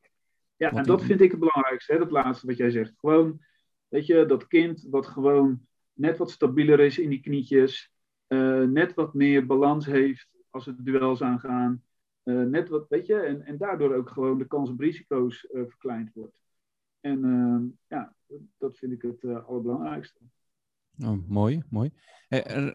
ja 0.58 0.72
en 0.72 0.84
dat 0.84 1.04
vind 1.04 1.22
ik 1.22 1.32
het 1.32 1.40
belangrijkste, 1.40 1.94
hè, 1.94 2.00
dat 2.00 2.12
laatste 2.12 2.48
wat 2.48 2.58
jij 2.58 2.70
zegt. 2.70 2.94
Gewoon, 3.00 3.42
weet 3.88 4.06
je, 4.06 4.26
dat 4.26 4.48
kind 4.48 4.88
wat 4.90 5.08
gewoon 5.08 5.68
net 5.94 6.18
wat 6.18 6.32
stabieler 6.32 6.80
is 6.80 7.00
in 7.00 7.10
die 7.10 7.22
knietjes, 7.22 7.92
uh, 8.28 8.64
net 8.64 8.94
wat 8.94 9.14
meer 9.14 9.46
balans 9.46 9.86
heeft 9.86 10.30
als 10.50 10.66
het 10.66 10.86
duels 10.86 11.22
aangaan. 11.22 11.84
Uh, 12.24 12.44
net 12.44 12.70
wat, 12.70 12.86
weet 12.90 13.06
je, 13.06 13.16
en, 13.16 13.42
en 13.42 13.58
daardoor 13.58 13.96
ook 13.96 14.10
gewoon 14.10 14.38
de 14.38 14.48
kans 14.48 14.70
op 14.70 14.80
risico's 14.80 15.48
uh, 15.52 15.62
verkleind 15.68 16.12
wordt. 16.14 16.44
En 17.00 17.80
ja, 17.88 18.16
dat 18.58 18.78
vind 18.78 18.92
ik 18.92 19.02
het 19.02 19.26
allerbelangrijkste. 19.46 20.20
Oh, 21.04 21.28
mooi, 21.28 21.64
mooi. 21.70 21.92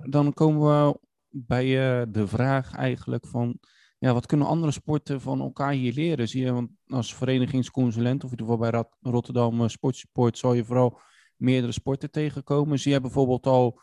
dan 0.03 0.33
komen 0.35 0.61
we 0.61 0.99
bij 1.29 1.66
de 2.11 2.27
vraag 2.27 2.75
eigenlijk 2.75 3.27
van, 3.27 3.59
ja, 4.01 4.13
wat 4.13 4.27
kunnen 4.27 4.47
andere 4.47 4.73
sporten 4.73 5.21
van 5.21 5.41
elkaar 5.41 5.73
hier 5.73 5.93
leren? 5.93 6.29
Zie 6.29 6.45
je, 6.45 6.53
want 6.53 6.71
als 6.87 7.15
verenigingsconsulent, 7.15 8.25
of 8.25 8.33
in 8.33 8.39
ieder 8.39 8.55
geval 8.55 8.71
bij 8.71 8.85
Rotterdam 9.01 9.69
Sportsupport, 9.69 10.39
zal 10.39 10.55
je 10.55 10.65
vooral 10.65 11.01
meerdere 11.37 11.73
sporten 11.73 12.11
tegenkomen. 12.11 12.79
Zie 12.79 12.93
je 12.93 13.01
bijvoorbeeld 13.01 13.47
al 13.47 13.81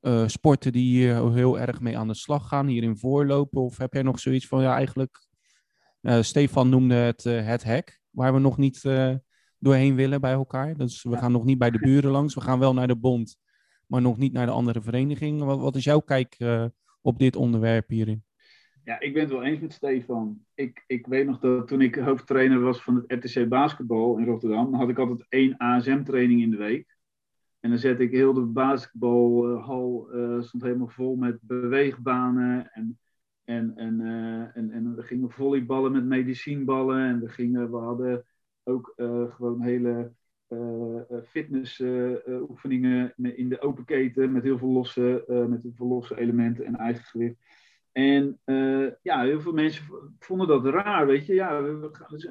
uh, 0.00 0.26
sporten 0.26 0.72
die 0.72 0.82
hier 0.82 1.32
heel 1.32 1.58
erg 1.58 1.80
mee 1.80 1.98
aan 1.98 2.08
de 2.08 2.14
slag 2.14 2.48
gaan, 2.48 2.66
hierin 2.66 2.96
voorlopen? 2.96 3.62
Of 3.62 3.76
heb 3.76 3.92
jij 3.92 4.02
nog 4.02 4.18
zoiets 4.18 4.46
van, 4.46 4.62
ja, 4.62 4.74
eigenlijk, 4.74 5.26
uh, 6.00 6.22
Stefan 6.22 6.68
noemde 6.68 6.94
het 6.94 7.24
uh, 7.24 7.46
het 7.46 7.64
hek, 7.64 8.00
waar 8.10 8.32
we 8.34 8.38
nog 8.38 8.56
niet 8.56 8.82
doorheen 9.58 9.94
willen 9.94 10.20
bij 10.20 10.32
elkaar. 10.32 10.76
Dus 10.76 11.02
we 11.02 11.16
gaan 11.16 11.32
nog 11.32 11.44
niet 11.44 11.58
bij 11.58 11.70
de 11.70 11.78
buren 11.78 12.10
langs, 12.10 12.34
we 12.34 12.40
gaan 12.40 12.58
wel 12.58 12.74
naar 12.74 12.88
de 12.88 12.96
bond, 12.96 13.36
maar 13.86 14.02
nog 14.02 14.16
niet 14.16 14.32
naar 14.32 14.46
de 14.46 14.52
andere 14.52 14.82
vereniging. 14.82 15.42
Wat, 15.42 15.60
wat 15.60 15.76
is 15.76 15.84
jouw 15.84 16.00
kijk 16.00 16.36
op 17.00 17.18
dit 17.18 17.36
onderwerp 17.36 17.88
hierin? 17.88 18.25
Ja, 18.86 19.00
ik 19.00 19.12
ben 19.12 19.22
het 19.22 19.30
wel 19.30 19.42
eens 19.44 19.60
met 19.60 19.72
Stefan. 19.72 20.44
Ik, 20.54 20.84
ik 20.86 21.06
weet 21.06 21.26
nog 21.26 21.38
dat 21.38 21.68
toen 21.68 21.80
ik 21.80 21.94
hoofdtrainer 21.94 22.60
was 22.60 22.82
van 22.82 22.94
het 22.94 23.24
RTC 23.24 23.48
Basketbal 23.48 24.18
in 24.18 24.24
Rotterdam, 24.24 24.74
had 24.74 24.88
ik 24.88 24.98
altijd 24.98 25.26
één 25.28 25.56
ASM-training 25.56 26.42
in 26.42 26.50
de 26.50 26.56
week. 26.56 26.96
En 27.60 27.70
dan 27.70 27.78
zette 27.78 28.02
ik 28.02 28.10
heel 28.10 28.32
de 28.32 28.44
basketbalhal, 28.44 30.14
uh, 30.14 30.42
stond 30.42 30.62
helemaal 30.62 30.88
vol 30.88 31.16
met 31.16 31.38
beweegbanen. 31.40 32.72
En, 32.72 32.98
en, 33.44 33.76
en, 33.76 34.00
uh, 34.00 34.56
en, 34.56 34.70
en 34.70 34.94
we 34.96 35.02
gingen 35.02 35.30
volleyballen 35.30 35.92
met 35.92 36.04
medicijnballen. 36.04 37.08
En 37.08 37.20
we, 37.20 37.28
gingen, 37.28 37.70
we 37.70 37.76
hadden 37.76 38.24
ook 38.62 38.92
uh, 38.96 39.34
gewoon 39.34 39.62
hele 39.62 40.12
fitnessoefeningen 41.24 43.12
in 43.16 43.48
de 43.48 43.60
open 43.60 43.84
keten 43.84 44.32
met 44.32 44.42
heel 44.42 44.58
veel 44.58 44.68
losse, 44.68 45.24
met 45.48 45.62
heel 45.62 45.74
veel 45.74 45.86
losse 45.86 46.18
elementen 46.18 46.64
en 46.64 46.76
eigen 46.76 47.04
gewicht. 47.04 47.36
En 47.96 48.40
uh, 48.44 48.90
ja, 49.02 49.22
heel 49.22 49.40
veel 49.40 49.52
mensen 49.52 49.84
vonden 50.18 50.46
dat 50.46 50.64
raar, 50.64 51.06
weet 51.06 51.26
je. 51.26 51.34
Ja, 51.34 51.62
we, 51.62 51.90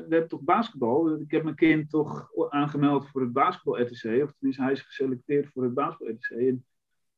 hebben 0.10 0.28
toch 0.28 0.41
basketbal. 0.41 1.19
Ik 1.19 1.32
heb 1.32 1.43
mijn 1.43 1.56
kind 1.56 1.89
toch 1.89 2.30
aangemeld 2.49 3.08
voor 3.08 3.21
het 3.21 3.34
basketbal-RTC. 3.34 4.23
Of 4.23 4.34
tenminste, 4.34 4.62
hij 4.62 4.71
is 4.71 4.82
geselecteerd 4.82 5.51
voor 5.51 5.63
het 5.63 5.73
basketbal-RTC. 5.73 6.30
En 6.30 6.65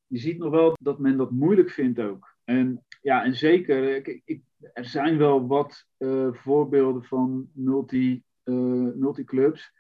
je 0.08 0.18
ziet 0.18 0.38
nog 0.38 0.50
wel 0.50 0.78
dat 0.82 1.00
men 1.00 1.18
dat 1.18 1.32
moeilijk 1.32 1.70
vindt 1.70 2.00
ook. 2.00 2.36
En 2.44 2.86
ja, 3.02 3.24
en 3.24 3.36
zeker, 3.36 3.96
ik, 3.96 4.22
ik, 4.26 4.42
er 4.74 4.86
zijn 4.86 5.18
wel 5.18 5.48
wat 5.48 5.86
uh, 5.98 6.34
voorbeelden 6.34 7.04
van 7.04 7.50
multi, 7.54 8.24
uh, 8.44 8.94
multiclubs. 8.96 9.72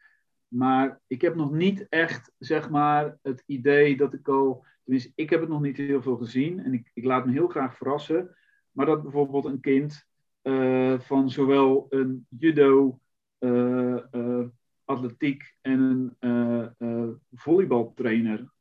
Maar 0.47 0.99
ik 1.07 1.21
heb 1.21 1.35
nog 1.35 1.51
niet 1.51 1.85
echt, 1.89 2.31
zeg 2.37 2.69
maar, 2.69 3.17
het 3.21 3.43
idee 3.45 3.97
dat 3.97 4.13
ik 4.13 4.27
al... 4.27 4.65
Tenminste, 4.83 5.11
ik 5.15 5.29
heb 5.29 5.39
het 5.39 5.49
nog 5.49 5.61
niet 5.61 5.77
heel 5.77 6.01
veel 6.01 6.17
gezien. 6.17 6.59
En 6.59 6.73
ik, 6.73 6.91
ik 6.93 7.03
laat 7.03 7.25
me 7.25 7.31
heel 7.31 7.47
graag 7.47 7.77
verrassen 7.77 8.35
maar 8.77 8.85
dat 8.85 9.01
bijvoorbeeld 9.01 9.45
een 9.45 9.59
kind 9.59 10.07
uh, 10.43 10.99
van 10.99 11.29
zowel 11.29 11.85
een 11.89 12.27
judo, 12.29 12.99
uh, 13.39 13.97
uh, 14.11 14.45
atletiek 14.85 15.55
en 15.61 16.15
een 16.19 17.21
volleybaltrainer 17.31 18.51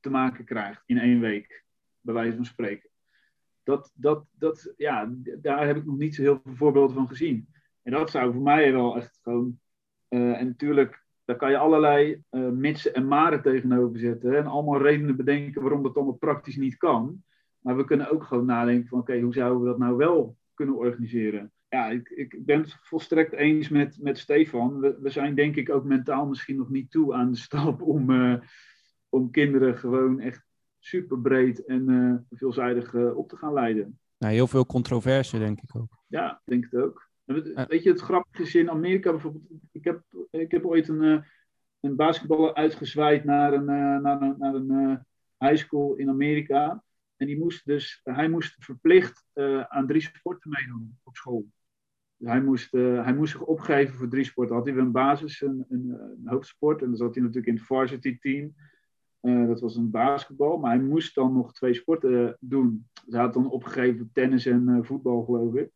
te 0.00 0.10
maken 0.10 0.44
krijgt 0.44 0.82
in 0.86 0.98
één 0.98 1.20
week, 1.20 1.64
bij 2.00 2.14
wijze 2.14 2.36
van 2.36 2.44
spreken. 2.44 2.90
Dat, 3.62 3.92
dat, 3.94 4.26
dat, 4.30 4.72
ja, 4.76 5.12
daar 5.40 5.66
heb 5.66 5.76
ik 5.76 5.84
nog 5.84 5.96
niet 5.96 6.14
zo 6.14 6.22
heel 6.22 6.40
veel 6.44 6.54
voorbeelden 6.54 6.96
van 6.96 7.08
gezien. 7.08 7.48
En 7.82 7.92
dat 7.92 8.10
zou 8.10 8.32
voor 8.32 8.42
mij 8.42 8.72
wel 8.72 8.96
echt 8.96 9.18
gewoon. 9.22 9.58
en 10.08 10.46
natuurlijk, 10.46 11.04
daar 11.24 11.36
kan 11.36 11.50
je 11.50 11.58
allerlei 11.58 12.22
mitsen 12.52 12.94
en 12.94 13.06
maren 13.06 13.42
tegenover 13.42 13.98
zetten. 13.98 14.36
En 14.36 14.46
allemaal 14.46 14.82
redenen 14.82 15.16
bedenken 15.16 15.62
waarom 15.62 15.82
dat 15.82 15.96
allemaal 15.96 16.14
praktisch 16.14 16.56
niet 16.56 16.76
kan. 16.76 17.22
Maar 17.62 17.76
we 17.76 17.84
kunnen 17.84 18.10
ook 18.10 18.24
gewoon 18.24 18.46
nadenken 18.46 18.88
van 18.88 18.98
oké, 18.98 19.20
hoe 19.20 19.32
zouden 19.32 19.60
we 19.62 19.66
dat 19.68 19.78
nou 19.78 19.96
wel 19.96 20.36
kunnen 20.54 20.76
organiseren? 20.76 21.52
Ja, 21.68 21.88
ik, 21.90 22.08
ik 22.08 22.44
ben 22.44 22.60
het 22.60 22.76
volstrekt 22.80 23.32
eens 23.32 23.68
met, 23.68 23.98
met 24.00 24.18
Stefan. 24.18 24.80
We, 24.80 24.98
we 25.00 25.10
zijn 25.10 25.34
denk 25.34 25.56
ik 25.56 25.70
ook 25.70 25.84
mentaal 25.84 26.26
misschien 26.26 26.56
nog 26.56 26.70
niet 26.70 26.90
toe 26.90 27.14
aan 27.14 27.30
de 27.30 27.36
stap 27.36 27.82
om, 27.94 28.10
uh, 28.10 28.40
om 29.08 29.30
kinderen 29.30 29.78
gewoon 29.78 30.20
echt 30.20 30.44
super 30.78 31.20
breed 31.20 31.64
en 31.64 31.88
uh, 31.88 32.38
veelzijdig 32.38 32.92
uh, 32.92 33.16
op 33.16 33.28
te 33.28 33.36
gaan 33.36 33.52
leiden. 33.52 33.98
Nou, 34.18 34.34
heel 34.34 34.46
veel 34.46 34.66
controverse 34.66 35.38
denk 35.38 35.60
ik 35.60 35.76
ook. 35.76 35.98
Ja, 36.06 36.42
denk 36.44 36.66
het 36.70 36.82
ook. 36.82 37.10
Weet 37.24 37.82
je, 37.82 37.90
het 37.90 38.00
grappige 38.00 38.42
is 38.42 38.54
in 38.54 38.70
Amerika 38.70 39.10
bijvoorbeeld. 39.10 39.44
Ik 39.72 39.84
heb, 39.84 40.02
ik 40.30 40.50
heb 40.50 40.66
ooit 40.66 40.88
een, 40.88 41.24
een 41.80 41.96
basketballer 41.96 42.54
uitgezwaaid 42.54 43.24
naar 43.24 43.52
een, 43.52 43.64
naar 44.02 44.22
een, 44.22 44.34
naar 44.38 44.54
een 44.54 45.04
high 45.38 45.56
school 45.56 45.94
in 45.94 46.08
Amerika. 46.08 46.82
En 47.22 47.28
die 47.28 47.38
moest 47.38 47.66
dus, 47.66 48.00
hij 48.02 48.28
moest 48.28 48.56
verplicht 48.58 49.24
uh, 49.34 49.60
aan 49.60 49.86
drie 49.86 50.00
sporten 50.00 50.50
meedoen 50.50 50.98
op 51.02 51.16
school. 51.16 51.46
Dus 52.16 52.28
hij, 52.28 52.42
moest, 52.42 52.74
uh, 52.74 53.04
hij 53.04 53.14
moest 53.14 53.32
zich 53.32 53.40
opgeven 53.40 53.94
voor 53.94 54.08
drie 54.08 54.24
sporten. 54.24 54.56
Had 54.56 54.66
hij 54.66 54.76
een 54.76 54.92
basis, 54.92 55.40
een, 55.40 55.64
een, 55.68 56.20
hoofdsport. 56.24 56.80
En 56.80 56.86
dan 56.86 56.96
zat 56.96 57.14
hij 57.14 57.22
natuurlijk 57.22 57.52
in 57.52 57.54
het 57.54 57.66
varsity 57.66 58.18
team. 58.18 58.54
Uh, 59.20 59.46
dat 59.46 59.60
was 59.60 59.76
een 59.76 59.90
basketbal. 59.90 60.58
Maar 60.58 60.76
hij 60.76 60.84
moest 60.84 61.14
dan 61.14 61.32
nog 61.32 61.52
twee 61.52 61.74
sporten 61.74 62.36
doen. 62.40 62.88
Dus 63.04 63.14
hij 63.14 63.22
had 63.22 63.34
dan 63.34 63.50
opgegeven 63.50 64.10
tennis 64.12 64.46
en 64.46 64.84
voetbal, 64.84 65.24
geloof 65.24 65.54
ik. 65.54 65.70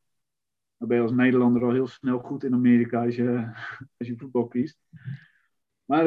Dan 0.76 0.88
ben 0.88 0.96
je 0.96 1.02
als 1.02 1.12
Nederlander 1.12 1.64
al 1.64 1.72
heel 1.72 1.86
snel 1.86 2.18
goed 2.18 2.44
in 2.44 2.54
Amerika 2.54 3.04
als 3.04 3.16
je, 3.16 3.50
als 3.98 4.08
je 4.08 4.16
voetbal 4.16 4.46
kiest. 4.46 4.78
Maar 5.84 6.04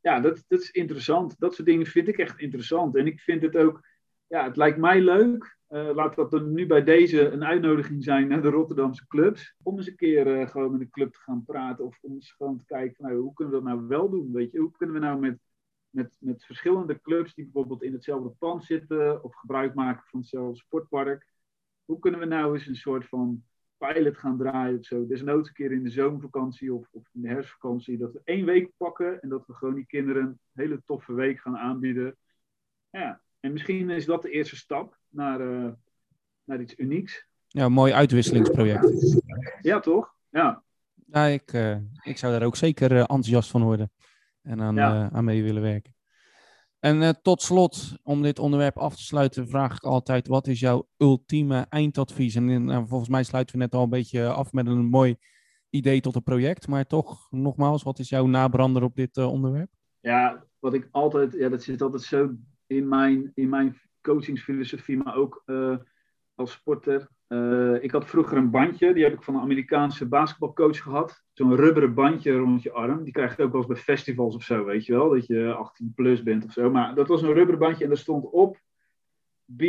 ja, 0.00 0.20
dat, 0.20 0.44
dat 0.46 0.60
is 0.60 0.70
interessant. 0.70 1.38
Dat 1.38 1.54
soort 1.54 1.68
dingen 1.68 1.86
vind 1.86 2.08
ik 2.08 2.18
echt 2.18 2.38
interessant. 2.38 2.96
En 2.96 3.06
ik 3.06 3.20
vind 3.20 3.42
het 3.42 3.56
ook 3.56 3.82
ja, 4.26 4.44
het 4.44 4.56
lijkt 4.56 4.78
mij 4.78 5.00
leuk. 5.00 5.56
Uh, 5.68 5.94
laat 5.94 6.14
dat 6.14 6.32
er 6.32 6.42
nu 6.42 6.66
bij 6.66 6.84
deze 6.84 7.30
een 7.30 7.44
uitnodiging 7.44 8.04
zijn 8.04 8.28
naar 8.28 8.42
de 8.42 8.48
Rotterdamse 8.48 9.06
clubs. 9.06 9.54
Om 9.62 9.76
eens 9.76 9.86
een 9.86 9.96
keer 9.96 10.40
uh, 10.40 10.48
gewoon 10.48 10.70
met 10.70 10.80
de 10.80 10.88
club 10.88 11.12
te 11.12 11.18
gaan 11.18 11.44
praten. 11.44 11.84
Of 11.84 11.98
om 12.02 12.12
eens 12.12 12.32
gewoon 12.32 12.58
te 12.58 12.64
kijken, 12.64 13.04
nou, 13.04 13.18
hoe 13.18 13.32
kunnen 13.32 13.54
we 13.54 13.60
dat 13.60 13.68
nou 13.68 13.86
wel 13.86 14.10
doen? 14.10 14.32
Weet 14.32 14.52
je? 14.52 14.58
Hoe 14.58 14.70
kunnen 14.70 14.94
we 14.94 15.00
nou 15.00 15.18
met, 15.18 15.38
met, 15.90 16.16
met 16.20 16.44
verschillende 16.44 17.00
clubs 17.00 17.34
die 17.34 17.44
bijvoorbeeld 17.44 17.82
in 17.82 17.92
hetzelfde 17.92 18.28
pand 18.28 18.64
zitten. 18.64 19.24
Of 19.24 19.34
gebruik 19.34 19.74
maken 19.74 20.04
van 20.06 20.20
hetzelfde 20.20 20.56
sportpark. 20.56 21.26
Hoe 21.84 21.98
kunnen 21.98 22.20
we 22.20 22.26
nou 22.26 22.54
eens 22.54 22.66
een 22.66 22.76
soort 22.76 23.08
van 23.08 23.44
pilot 23.78 24.18
gaan 24.18 24.38
draaien 24.38 24.78
of 24.78 24.84
zo. 24.84 25.06
Desnoods 25.06 25.48
een 25.48 25.54
keer 25.54 25.72
in 25.72 25.82
de 25.82 25.90
zomervakantie 25.90 26.74
of, 26.74 26.88
of 26.90 27.08
in 27.12 27.20
de 27.20 27.28
herfstvakantie. 27.28 27.98
Dat 27.98 28.12
we 28.12 28.20
één 28.24 28.44
week 28.44 28.70
pakken 28.76 29.20
en 29.20 29.28
dat 29.28 29.46
we 29.46 29.54
gewoon 29.54 29.74
die 29.74 29.86
kinderen 29.86 30.22
een 30.22 30.38
hele 30.52 30.82
toffe 30.84 31.14
week 31.14 31.40
gaan 31.40 31.56
aanbieden. 31.56 32.16
Ja, 32.90 33.20
en 33.40 33.52
misschien 33.52 33.90
is 33.90 34.04
dat 34.04 34.22
de 34.22 34.30
eerste 34.30 34.56
stap 34.56 34.98
naar, 35.08 35.40
uh, 35.40 35.72
naar 36.44 36.60
iets 36.60 36.78
unieks. 36.78 37.26
Ja, 37.46 37.64
een 37.64 37.72
mooi 37.72 37.92
uitwisselingsproject. 37.92 39.22
Ja, 39.60 39.80
toch? 39.80 40.14
Ja. 40.28 40.62
ja 41.06 41.24
ik, 41.24 41.52
uh, 41.52 41.76
ik 42.02 42.18
zou 42.18 42.32
daar 42.32 42.46
ook 42.46 42.56
zeker 42.56 42.92
uh, 42.92 42.98
enthousiast 42.98 43.50
van 43.50 43.62
worden 43.62 43.90
en 44.42 44.60
aan, 44.60 44.74
ja. 44.74 45.10
aan 45.12 45.24
mee 45.24 45.42
willen 45.42 45.62
werken. 45.62 45.94
En 46.78 47.22
tot 47.22 47.42
slot, 47.42 47.98
om 48.02 48.22
dit 48.22 48.38
onderwerp 48.38 48.78
af 48.78 48.96
te 48.96 49.02
sluiten, 49.02 49.48
vraag 49.48 49.76
ik 49.76 49.82
altijd: 49.82 50.26
wat 50.26 50.46
is 50.46 50.60
jouw 50.60 50.88
ultieme 50.96 51.66
eindadvies? 51.68 52.34
En 52.34 52.88
volgens 52.88 53.10
mij 53.10 53.22
sluiten 53.22 53.56
we 53.56 53.62
net 53.62 53.74
al 53.74 53.82
een 53.82 53.90
beetje 53.90 54.28
af 54.28 54.52
met 54.52 54.66
een 54.66 54.84
mooi 54.84 55.16
idee 55.70 56.00
tot 56.00 56.14
een 56.14 56.22
project. 56.22 56.68
Maar 56.68 56.86
toch, 56.86 57.26
nogmaals, 57.30 57.82
wat 57.82 57.98
is 57.98 58.08
jouw 58.08 58.26
nabrander 58.26 58.82
op 58.82 58.96
dit 58.96 59.16
onderwerp? 59.16 59.70
Ja, 60.00 60.44
wat 60.58 60.74
ik 60.74 60.88
altijd, 60.90 61.32
ja, 61.32 61.48
dat 61.48 61.62
zit 61.62 61.82
altijd 61.82 62.02
zo 62.02 62.34
in 62.66 62.88
mijn, 62.88 63.32
in 63.34 63.48
mijn 63.48 63.80
coachingsfilosofie, 64.00 64.96
maar 64.96 65.16
ook 65.16 65.44
als 66.36 66.52
sporter. 66.52 67.08
Uh, 67.28 67.82
ik 67.82 67.90
had 67.90 68.06
vroeger 68.06 68.36
een 68.36 68.50
bandje, 68.50 68.92
die 68.92 69.04
heb 69.04 69.12
ik 69.12 69.22
van 69.22 69.34
een 69.34 69.40
Amerikaanse 69.40 70.08
basketbalcoach 70.08 70.82
gehad. 70.82 71.22
Zo'n 71.32 71.56
rubberen 71.56 71.94
bandje 71.94 72.36
rond 72.36 72.62
je 72.62 72.72
arm. 72.72 73.04
Die 73.04 73.12
krijg 73.12 73.36
je 73.36 73.42
ook 73.42 73.52
wel 73.52 73.60
eens 73.60 73.70
bij 73.70 73.82
festivals 73.82 74.34
of 74.34 74.42
zo, 74.42 74.64
weet 74.64 74.86
je 74.86 74.92
wel. 74.92 75.08
Dat 75.10 75.26
je 75.26 75.52
18 75.52 75.92
plus 75.94 76.22
bent 76.22 76.44
of 76.44 76.52
zo. 76.52 76.70
Maar 76.70 76.94
dat 76.94 77.08
was 77.08 77.22
een 77.22 77.32
rubberen 77.32 77.60
bandje 77.60 77.82
en 77.82 77.88
daar 77.88 77.98
stond 77.98 78.30
op 78.30 78.60
B 79.56 79.62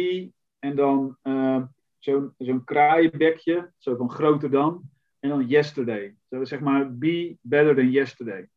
en 0.59 0.75
dan 0.75 1.17
uh, 1.23 1.63
zo'n 1.97 2.33
zo'n 2.37 2.63
kraaienbekje, 2.63 3.71
zo 3.77 3.95
van 3.95 4.09
groter 4.09 4.49
dan. 4.49 4.81
En 5.19 5.29
dan 5.29 5.47
yesterday. 5.47 6.15
Zo 6.29 6.43
zeg 6.43 6.59
maar 6.59 6.97
be 6.97 7.37
better 7.41 7.75
than 7.75 7.91
yesterday. 7.91 8.49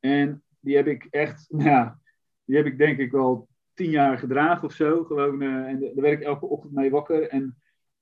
En 0.00 0.42
die 0.60 0.76
heb 0.76 0.86
ik 0.86 1.06
echt, 1.10 1.46
ja, 1.68 1.98
die 2.44 2.56
heb 2.56 2.66
ik 2.66 2.78
denk 2.78 2.98
ik 2.98 3.10
wel 3.10 3.47
tien 3.78 3.90
jaar 3.90 4.18
gedragen 4.18 4.64
of 4.64 4.72
zo. 4.72 5.04
Gewoon, 5.04 5.42
uh, 5.42 5.66
en 5.66 5.80
daar 5.80 5.90
werd 5.94 6.20
ik 6.20 6.26
elke 6.26 6.46
ochtend 6.46 6.72
mee 6.72 6.90
wakker. 6.90 7.28
En 7.28 7.56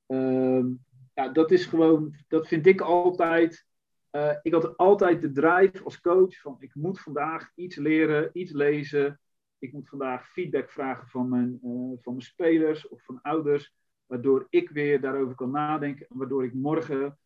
Ehm, 0.07 0.67
ja, 1.15 1.29
dat 1.29 1.51
is 1.51 1.67
gewoon, 1.67 2.15
dat 2.29 2.49
vind 2.49 2.67
ik 2.67 2.81
altijd. 2.81 3.67
Uh, 4.13 4.37
ik 4.43 4.53
had 4.53 4.77
altijd 4.77 5.21
de 5.21 5.33
drive 5.33 5.85
als 5.85 6.01
coach 6.01 6.41
van 6.41 6.57
ik 6.59 6.75
moet 6.75 7.01
vandaag 7.01 7.53
iets 7.55 7.77
leren, 7.77 8.31
iets 8.33 8.53
lezen. 8.53 9.21
Ik 9.59 9.73
moet 9.73 9.89
vandaag 9.89 10.29
feedback 10.29 10.71
vragen 10.71 11.09
van 11.09 11.29
mijn, 11.29 11.59
uh, 11.63 11.97
van 12.01 12.13
mijn 12.13 12.21
spelers 12.21 12.89
of 12.89 13.05
van 13.05 13.23
ouders, 13.23 13.75
waardoor 14.07 14.47
ik 14.51 14.71
weer 14.71 15.01
daarover 15.01 15.35
kan 15.35 15.51
nadenken 15.51 16.07
en 16.09 16.17
waardoor 16.17 16.45
ik 16.45 16.55
morgen 16.55 17.19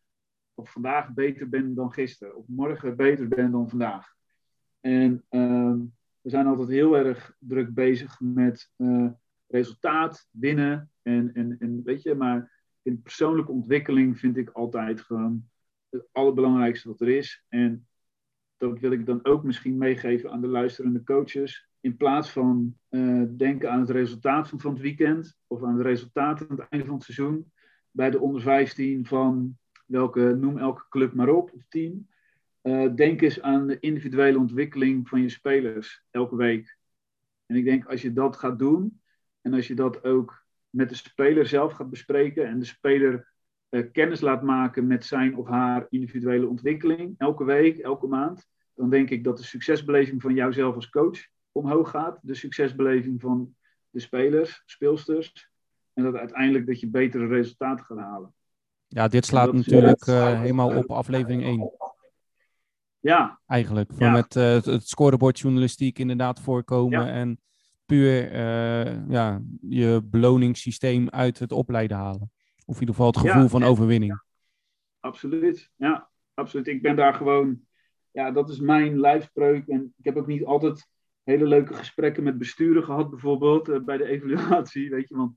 of 0.53 0.71
vandaag 0.71 1.13
beter 1.13 1.49
ben 1.49 1.75
dan 1.75 1.91
gisteren, 1.91 2.35
of 2.35 2.47
morgen 2.47 2.95
beter 2.95 3.27
ben 3.27 3.51
dan 3.51 3.69
vandaag. 3.69 4.13
En 4.79 5.25
uh, 5.29 5.75
we 6.21 6.29
zijn 6.29 6.47
altijd 6.47 6.69
heel 6.69 6.97
erg 6.97 7.35
druk 7.39 7.73
bezig 7.73 8.19
met 8.19 8.71
uh, 8.77 9.09
resultaat, 9.47 10.27
winnen 10.31 10.91
en, 11.01 11.33
en, 11.33 11.55
en 11.59 11.83
weet 11.83 12.01
je, 12.01 12.15
maar 12.15 12.59
in 12.81 13.01
persoonlijke 13.01 13.51
ontwikkeling 13.51 14.19
vind 14.19 14.37
ik 14.37 14.49
altijd 14.49 15.01
gewoon 15.01 15.49
het 15.89 16.07
allerbelangrijkste 16.11 16.87
wat 16.87 17.01
er 17.01 17.09
is. 17.09 17.45
En 17.49 17.87
dat 18.57 18.79
wil 18.79 18.91
ik 18.91 19.05
dan 19.05 19.25
ook 19.25 19.43
misschien 19.43 19.77
meegeven 19.77 20.31
aan 20.31 20.41
de 20.41 20.47
luisterende 20.47 21.03
coaches. 21.03 21.69
In 21.79 21.97
plaats 21.97 22.31
van 22.31 22.77
uh, 22.89 23.23
denken 23.37 23.71
aan 23.71 23.79
het 23.79 23.89
resultaat 23.89 24.49
van, 24.49 24.59
van 24.59 24.71
het 24.71 24.81
weekend 24.81 25.37
of 25.47 25.63
aan 25.63 25.77
het 25.77 25.85
resultaat 25.85 26.41
aan 26.41 26.57
het 26.57 26.67
einde 26.69 26.85
van 26.85 26.95
het 26.95 27.03
seizoen. 27.03 27.51
Bij 27.91 28.09
de 28.09 28.19
onder 28.19 28.41
15 28.41 29.05
van 29.05 29.57
welke, 29.85 30.35
noem 30.39 30.57
elke 30.57 30.85
club 30.89 31.13
maar 31.13 31.29
op, 31.29 31.51
of 31.53 31.65
team. 31.67 32.07
Uh, 32.63 32.95
denk 32.95 33.21
eens 33.21 33.41
aan 33.41 33.67
de 33.67 33.79
individuele 33.79 34.37
ontwikkeling 34.37 35.09
van 35.09 35.21
je 35.21 35.29
spelers 35.29 36.03
elke 36.09 36.35
week. 36.35 36.77
En 37.45 37.55
ik 37.55 37.65
denk 37.65 37.85
als 37.85 38.01
je 38.01 38.13
dat 38.13 38.35
gaat 38.35 38.59
doen 38.59 39.01
en 39.41 39.53
als 39.53 39.67
je 39.67 39.75
dat 39.75 40.03
ook 40.03 40.45
met 40.69 40.89
de 40.89 40.95
speler 40.95 41.47
zelf 41.47 41.73
gaat 41.73 41.89
bespreken 41.89 42.47
en 42.47 42.59
de 42.59 42.65
speler 42.65 43.31
uh, 43.69 43.91
kennis 43.91 44.21
laat 44.21 44.41
maken 44.41 44.87
met 44.87 45.05
zijn 45.05 45.37
of 45.37 45.47
haar 45.47 45.85
individuele 45.89 46.47
ontwikkeling, 46.47 47.15
elke 47.17 47.43
week, 47.43 47.77
elke 47.77 48.07
maand, 48.07 48.47
dan 48.75 48.89
denk 48.89 49.09
ik 49.09 49.23
dat 49.23 49.37
de 49.37 49.43
succesbeleving 49.43 50.21
van 50.21 50.33
jouzelf 50.33 50.75
als 50.75 50.89
coach 50.89 51.19
omhoog 51.51 51.89
gaat, 51.89 52.19
de 52.21 52.33
succesbeleving 52.33 53.21
van 53.21 53.55
de 53.89 53.99
spelers, 53.99 54.63
speelsters, 54.65 55.49
en 55.93 56.03
dat 56.03 56.15
uiteindelijk 56.15 56.67
dat 56.67 56.79
je 56.79 56.87
betere 56.87 57.27
resultaten 57.27 57.85
gaat 57.85 57.97
halen. 57.97 58.33
Ja, 58.87 59.07
dit 59.07 59.25
slaat 59.25 59.53
natuurlijk 59.53 60.07
uh, 60.07 60.39
helemaal 60.39 60.77
op 60.77 60.91
aflevering 60.91 61.43
1. 61.43 61.71
Ja. 63.01 63.39
Eigenlijk. 63.47 63.91
Ja. 63.97 64.11
Met 64.11 64.35
uh, 64.35 64.61
het 64.61 64.87
scorebord 64.87 65.39
journalistiek 65.39 65.99
inderdaad 65.99 66.39
voorkomen 66.39 67.05
ja. 67.05 67.11
en 67.11 67.39
puur 67.85 68.31
uh, 68.31 69.09
ja, 69.09 69.41
je 69.61 70.01
beloningssysteem 70.03 71.09
uit 71.09 71.39
het 71.39 71.51
opleiden 71.51 71.97
halen. 71.97 72.31
Of 72.65 72.75
in 72.75 72.79
ieder 72.79 72.95
geval 72.95 73.07
het 73.07 73.17
gevoel 73.17 73.47
van 73.47 73.63
overwinning. 73.63 74.21
Absoluut, 74.99 75.71
ja, 75.75 76.09
absoluut. 76.33 76.67
Ik 76.67 76.81
ben 76.81 76.95
daar 76.95 77.13
gewoon, 77.13 77.61
ja, 78.11 78.31
dat 78.31 78.49
is 78.49 78.59
mijn 78.59 78.99
lijfspreuk. 78.99 79.67
En 79.67 79.93
ik 79.97 80.05
heb 80.05 80.17
ook 80.17 80.27
niet 80.27 80.45
altijd 80.45 80.87
hele 81.23 81.45
leuke 81.45 81.73
gesprekken 81.73 82.23
met 82.23 82.37
besturen 82.37 82.83
gehad, 82.83 83.09
bijvoorbeeld 83.09 83.69
uh, 83.69 83.79
bij 83.79 83.97
de 83.97 84.05
evaluatie, 84.13 84.89
weet 84.89 85.09
je. 85.09 85.15
Want 85.15 85.35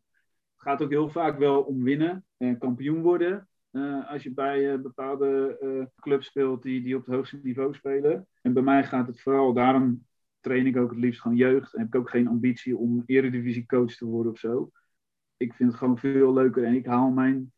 het 0.55 0.63
gaat 0.63 0.83
ook 0.83 0.91
heel 0.91 1.09
vaak 1.09 1.39
wel 1.39 1.63
om 1.63 1.83
winnen 1.83 2.25
en 2.37 2.59
kampioen 2.59 3.03
worden. 3.03 3.49
Uh, 3.75 4.11
als 4.11 4.23
je 4.23 4.33
bij 4.33 4.81
bepaalde 4.81 5.91
clubs 6.01 6.27
speelt 6.27 6.63
die, 6.63 6.83
die 6.83 6.97
op 6.97 7.07
het 7.07 7.15
hoogste 7.15 7.41
niveau 7.43 7.75
spelen. 7.75 8.27
En 8.43 8.53
bij 8.53 8.63
mij 8.63 8.85
gaat 8.85 9.07
het 9.07 9.21
vooral 9.21 9.53
daarom 9.53 10.07
train 10.45 10.67
ik 10.67 10.77
ook 10.77 10.91
het 10.91 10.99
liefst 10.99 11.21
gewoon 11.21 11.37
jeugd. 11.37 11.75
En 11.75 11.79
heb 11.79 11.89
ik 11.89 12.01
ook 12.01 12.11
geen 12.11 12.29
ambitie 12.29 12.77
om 12.77 13.03
eredivisie 13.07 13.67
coach 13.67 13.95
te 13.95 14.05
worden 14.05 14.33
of 14.33 14.39
zo. 14.39 14.71
Ik 15.37 15.55
vind 15.55 15.71
het 15.71 15.79
gewoon 15.79 15.99
veel 15.99 16.33
leuker 16.33 16.65
en 16.65 16.75
ik 16.75 16.87
haal 16.87 17.11
mijn, 17.11 17.53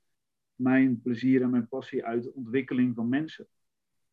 mijn 0.55 1.03
plezier 1.03 1.43
en 1.43 1.51
mijn 1.51 1.69
passie 1.69 2.05
uit 2.05 2.23
de 2.23 2.35
ontwikkeling 2.35 2.95
van 2.95 3.09
mensen. 3.09 3.47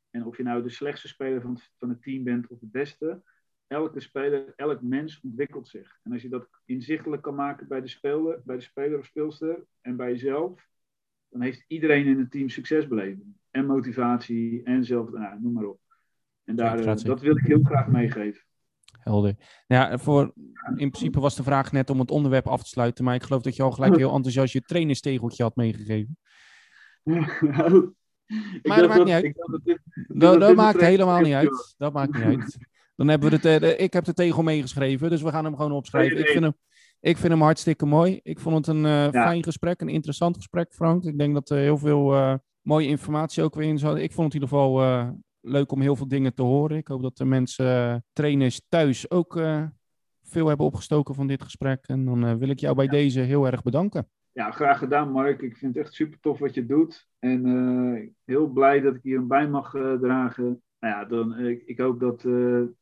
En 0.09 0.25
of 0.25 0.37
je 0.37 0.43
nou 0.43 0.63
de 0.63 0.69
slechtste 0.69 1.07
speler 1.07 1.41
van 1.41 1.53
het, 1.53 1.71
van 1.77 1.89
het 1.89 2.01
team 2.01 2.23
bent 2.23 2.47
of 2.47 2.59
de 2.59 2.67
beste, 2.67 3.23
elke 3.67 3.99
speler, 3.99 4.53
elk 4.55 4.81
mens 4.81 5.21
ontwikkelt 5.21 5.67
zich. 5.67 5.99
En 6.03 6.11
als 6.11 6.21
je 6.21 6.29
dat 6.29 6.49
inzichtelijk 6.65 7.21
kan 7.21 7.35
maken 7.35 7.67
bij 7.67 7.81
de 7.81 7.87
speler, 7.87 8.41
bij 8.45 8.55
de 8.55 8.61
speler 8.61 8.99
of 8.99 9.05
speelster 9.05 9.65
en 9.81 9.95
bij 9.95 10.09
jezelf, 10.09 10.67
dan 11.33 11.41
heeft 11.41 11.65
iedereen 11.67 12.05
in 12.05 12.19
het 12.19 12.31
team 12.31 12.49
succes 12.49 12.87
beleven. 12.87 13.37
En 13.51 13.65
motivatie 13.65 14.63
en 14.63 14.85
zelf, 14.85 15.11
nou, 15.11 15.41
noem 15.41 15.53
maar 15.53 15.65
op. 15.65 15.79
En 16.43 16.55
daar, 16.55 16.79
eh, 16.79 16.95
dat 17.03 17.21
wil 17.21 17.37
ik 17.37 17.45
heel 17.45 17.63
graag 17.63 17.87
meegeven 17.87 18.41
helder. 19.03 19.35
Ja, 19.67 19.97
voor, 19.97 20.33
in 20.75 20.89
principe 20.89 21.19
was 21.19 21.35
de 21.35 21.43
vraag 21.43 21.71
net 21.71 21.89
om 21.89 21.99
het 21.99 22.11
onderwerp 22.11 22.47
af 22.47 22.63
te 22.63 22.69
sluiten, 22.69 23.03
maar 23.03 23.15
ik 23.15 23.23
geloof 23.23 23.41
dat 23.41 23.55
je 23.55 23.63
al 23.63 23.71
gelijk 23.71 23.95
heel 24.03 24.13
enthousiast 24.13 24.53
je 24.53 24.61
trainerstegeltje 24.61 25.43
had 25.43 25.55
meegegeven. 25.55 26.17
maar 28.63 28.79
dat 28.79 28.87
maakt 28.87 29.03
niet 29.03 29.13
uit. 29.13 29.33
Dat, 30.07 30.39
dat 30.39 30.55
maakt 30.55 30.81
helemaal 30.81 31.21
niet 31.21 31.33
uit. 31.33 31.75
Dat 31.77 31.93
maakt 31.93 32.13
niet 32.13 32.23
uit. 32.23 32.57
Dan 32.95 33.07
hebben 33.07 33.29
we 33.29 33.35
het. 33.35 33.63
Eh, 33.63 33.79
ik 33.79 33.93
heb 33.93 34.03
de 34.03 34.13
tegel 34.13 34.43
meegeschreven, 34.43 35.09
dus 35.09 35.21
we 35.21 35.29
gaan 35.29 35.45
hem 35.45 35.55
gewoon 35.55 35.71
opschrijven. 35.71 36.19
Ik 36.19 36.27
vind 36.27 36.43
hem, 36.43 36.53
ik 37.03 37.17
vind 37.17 37.31
hem 37.33 37.41
hartstikke 37.41 37.85
mooi. 37.85 38.19
Ik 38.23 38.39
vond 38.39 38.55
het 38.55 38.75
een 38.75 38.85
uh, 38.85 39.09
fijn 39.09 39.43
gesprek, 39.43 39.81
een 39.81 39.89
interessant 39.89 40.35
gesprek, 40.35 40.73
Frank. 40.73 41.03
Ik 41.03 41.17
denk 41.17 41.33
dat 41.33 41.49
er 41.49 41.57
heel 41.57 41.77
veel 41.77 42.13
uh, 42.13 42.33
mooie 42.61 42.87
informatie 42.87 43.43
ook 43.43 43.55
weer 43.55 43.67
in 43.67 43.77
zat. 43.77 43.97
Ik 43.97 44.11
vond 44.11 44.33
het 44.33 44.41
in 44.41 44.41
ieder 44.41 44.57
geval 44.57 44.81
leuk 45.41 45.71
om 45.71 45.81
heel 45.81 45.95
veel 45.95 46.07
dingen 46.07 46.33
te 46.33 46.41
horen. 46.41 46.77
Ik 46.77 46.87
hoop 46.87 47.01
dat 47.01 47.17
de 47.17 47.25
mensen, 47.25 47.65
eh, 47.65 47.95
trainers 48.13 48.61
thuis 48.69 49.09
ook 49.09 49.33
veel 50.21 50.47
hebben 50.47 50.65
opgestoken 50.65 51.15
van 51.15 51.27
dit 51.27 51.43
gesprek. 51.43 51.85
En 51.87 52.05
dan 52.05 52.37
wil 52.37 52.49
ik 52.49 52.59
jou 52.59 52.75
bij 52.75 52.87
deze 52.87 53.19
heel 53.19 53.45
erg 53.45 53.63
bedanken. 53.63 54.09
Ja, 54.31 54.51
graag 54.51 54.77
gedaan 54.77 55.11
Mark. 55.11 55.41
Ik 55.41 55.57
vind 55.57 55.75
het 55.75 55.83
echt 55.83 55.93
super 55.93 56.19
tof 56.19 56.39
wat 56.39 56.53
je 56.53 56.65
doet. 56.65 57.07
En 57.19 58.15
heel 58.25 58.47
blij 58.47 58.79
dat 58.79 58.95
ik 58.95 59.03
hier 59.03 59.17
een 59.17 59.27
bij 59.27 59.49
mag 59.49 59.71
dragen. 60.01 60.61
Nou 60.79 60.95
ja, 60.95 61.05
dan, 61.05 61.39
ik, 61.39 61.63
ik 61.65 61.79
hoop 61.79 61.99
dat, 61.99 62.21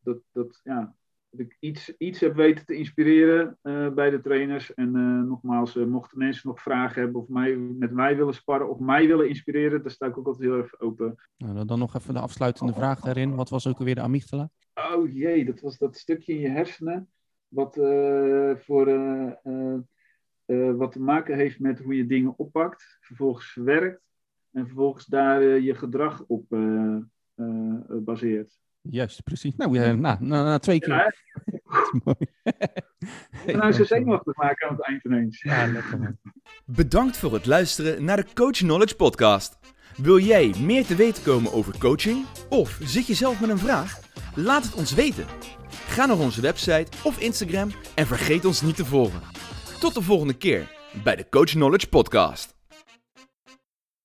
dat, 0.03 0.19
dat, 0.31 0.62
ja, 0.63 0.95
dat 1.32 1.39
ik 1.39 1.58
iets, 1.60 1.98
iets 1.98 2.20
heb 2.20 2.36
weten 2.36 2.65
te 2.65 2.76
inspireren 2.76 3.58
uh, 3.63 3.89
bij 3.89 4.10
de 4.10 4.22
trainers. 4.22 4.74
En 4.74 4.96
uh, 4.96 5.28
nogmaals, 5.28 5.76
uh, 5.76 5.86
mochten 5.86 6.17
mensen 6.17 6.48
nog 6.48 6.62
vragen 6.62 7.02
hebben 7.02 7.22
of 7.22 7.28
mij, 7.28 7.56
met 7.58 7.91
mij 7.91 8.17
willen 8.17 8.34
sparren 8.34 8.70
of 8.70 8.80
mij 8.80 9.08
willen 9.08 9.28
inspireren, 9.28 9.82
dan 9.82 9.91
sta 9.91 10.06
ik 10.06 10.17
ook 10.17 10.28
altijd 10.28 10.50
heel 10.50 10.58
erg 10.58 10.80
open. 10.80 11.15
Nou, 11.38 11.65
dan 11.65 11.80
nog 11.80 11.96
even 11.96 12.13
de 12.13 12.20
afsluitende 12.20 12.74
vraag 12.74 13.00
daarin. 13.00 13.36
Wat 13.36 13.50
was 13.50 13.67
ook 13.67 13.80
alweer 13.80 13.96
de 13.96 14.02
amygdala? 14.02 14.50
Oh 14.94 15.13
jee, 15.13 15.46
dat 15.46 15.60
was 15.60 15.78
dat 15.78 15.98
stukje 15.98 16.34
in 16.34 16.39
je 16.39 16.50
hersenen. 16.50 17.10
Wat, 17.48 17.76
voor, 18.65 18.86
wat 20.76 20.91
te 20.91 21.02
maken 21.02 21.36
heeft 21.36 21.60
met 21.60 21.80
hoe 21.80 21.96
je 21.96 22.06
dingen 22.06 22.34
oppakt, 22.38 22.98
vervolgens 23.02 23.52
verwerkt 23.52 24.02
en 24.52 24.65
vervolgens 24.65 25.06
daar 25.06 25.44
je 25.44 25.76
gedrag 25.76 26.24
op 26.28 26.46
baseert. 28.04 28.60
Juist, 28.82 29.24
precies. 29.24 29.56
Nou, 29.56 29.80
ja, 29.80 29.94
na, 29.94 30.17
na, 30.20 30.44
na, 30.44 30.60
twee 30.60 30.80
keer. 30.80 30.96
Ja, 30.96 31.13
mooi. 32.04 32.17
en 33.48 33.58
nou 33.58 33.72
ze 33.72 33.86
zenuwachtig 33.86 34.36
maken 34.36 34.70
aan 34.70 34.76
het 34.76 34.86
eind 34.86 35.06
ineens. 35.06 35.41
Ja, 35.41 35.65
lekker 35.67 36.00
man. 36.00 36.17
Bedankt 36.65 37.17
voor 37.17 37.34
het 37.34 37.46
luisteren 37.46 38.04
naar 38.04 38.17
de 38.17 38.26
Coach 38.34 38.58
Knowledge 38.58 38.96
podcast. 38.96 39.60
Wil 39.98 40.20
jij 40.20 40.54
meer 40.62 40.86
te 40.86 40.96
weten 40.96 41.24
komen 41.24 41.54
over 41.54 41.78
coaching? 41.78 42.26
Of 42.50 42.80
zit 42.84 43.08
je 43.08 43.13
zelf 43.13 43.41
met 43.41 43.50
een 43.50 43.58
vraag? 43.58 44.00
Laat 44.36 44.63
het 44.63 44.76
ons 44.76 44.94
weten. 44.94 45.26
Ga 45.70 46.06
naar 46.06 46.20
onze 46.20 46.41
website 46.41 46.88
of 47.04 47.20
Instagram 47.20 47.72
en 47.96 48.08
vergeet 48.08 48.46
ons 48.46 48.62
niet 48.62 48.76
te 48.76 48.86
volgen. 48.86 49.22
Tot 49.80 49.94
de 49.94 50.02
volgende 50.02 50.38
keer 50.38 50.72
bij 51.04 51.15
de 51.15 51.30
Coach 51.30 51.52
Knowledge 51.52 51.88
podcast. 51.89 52.61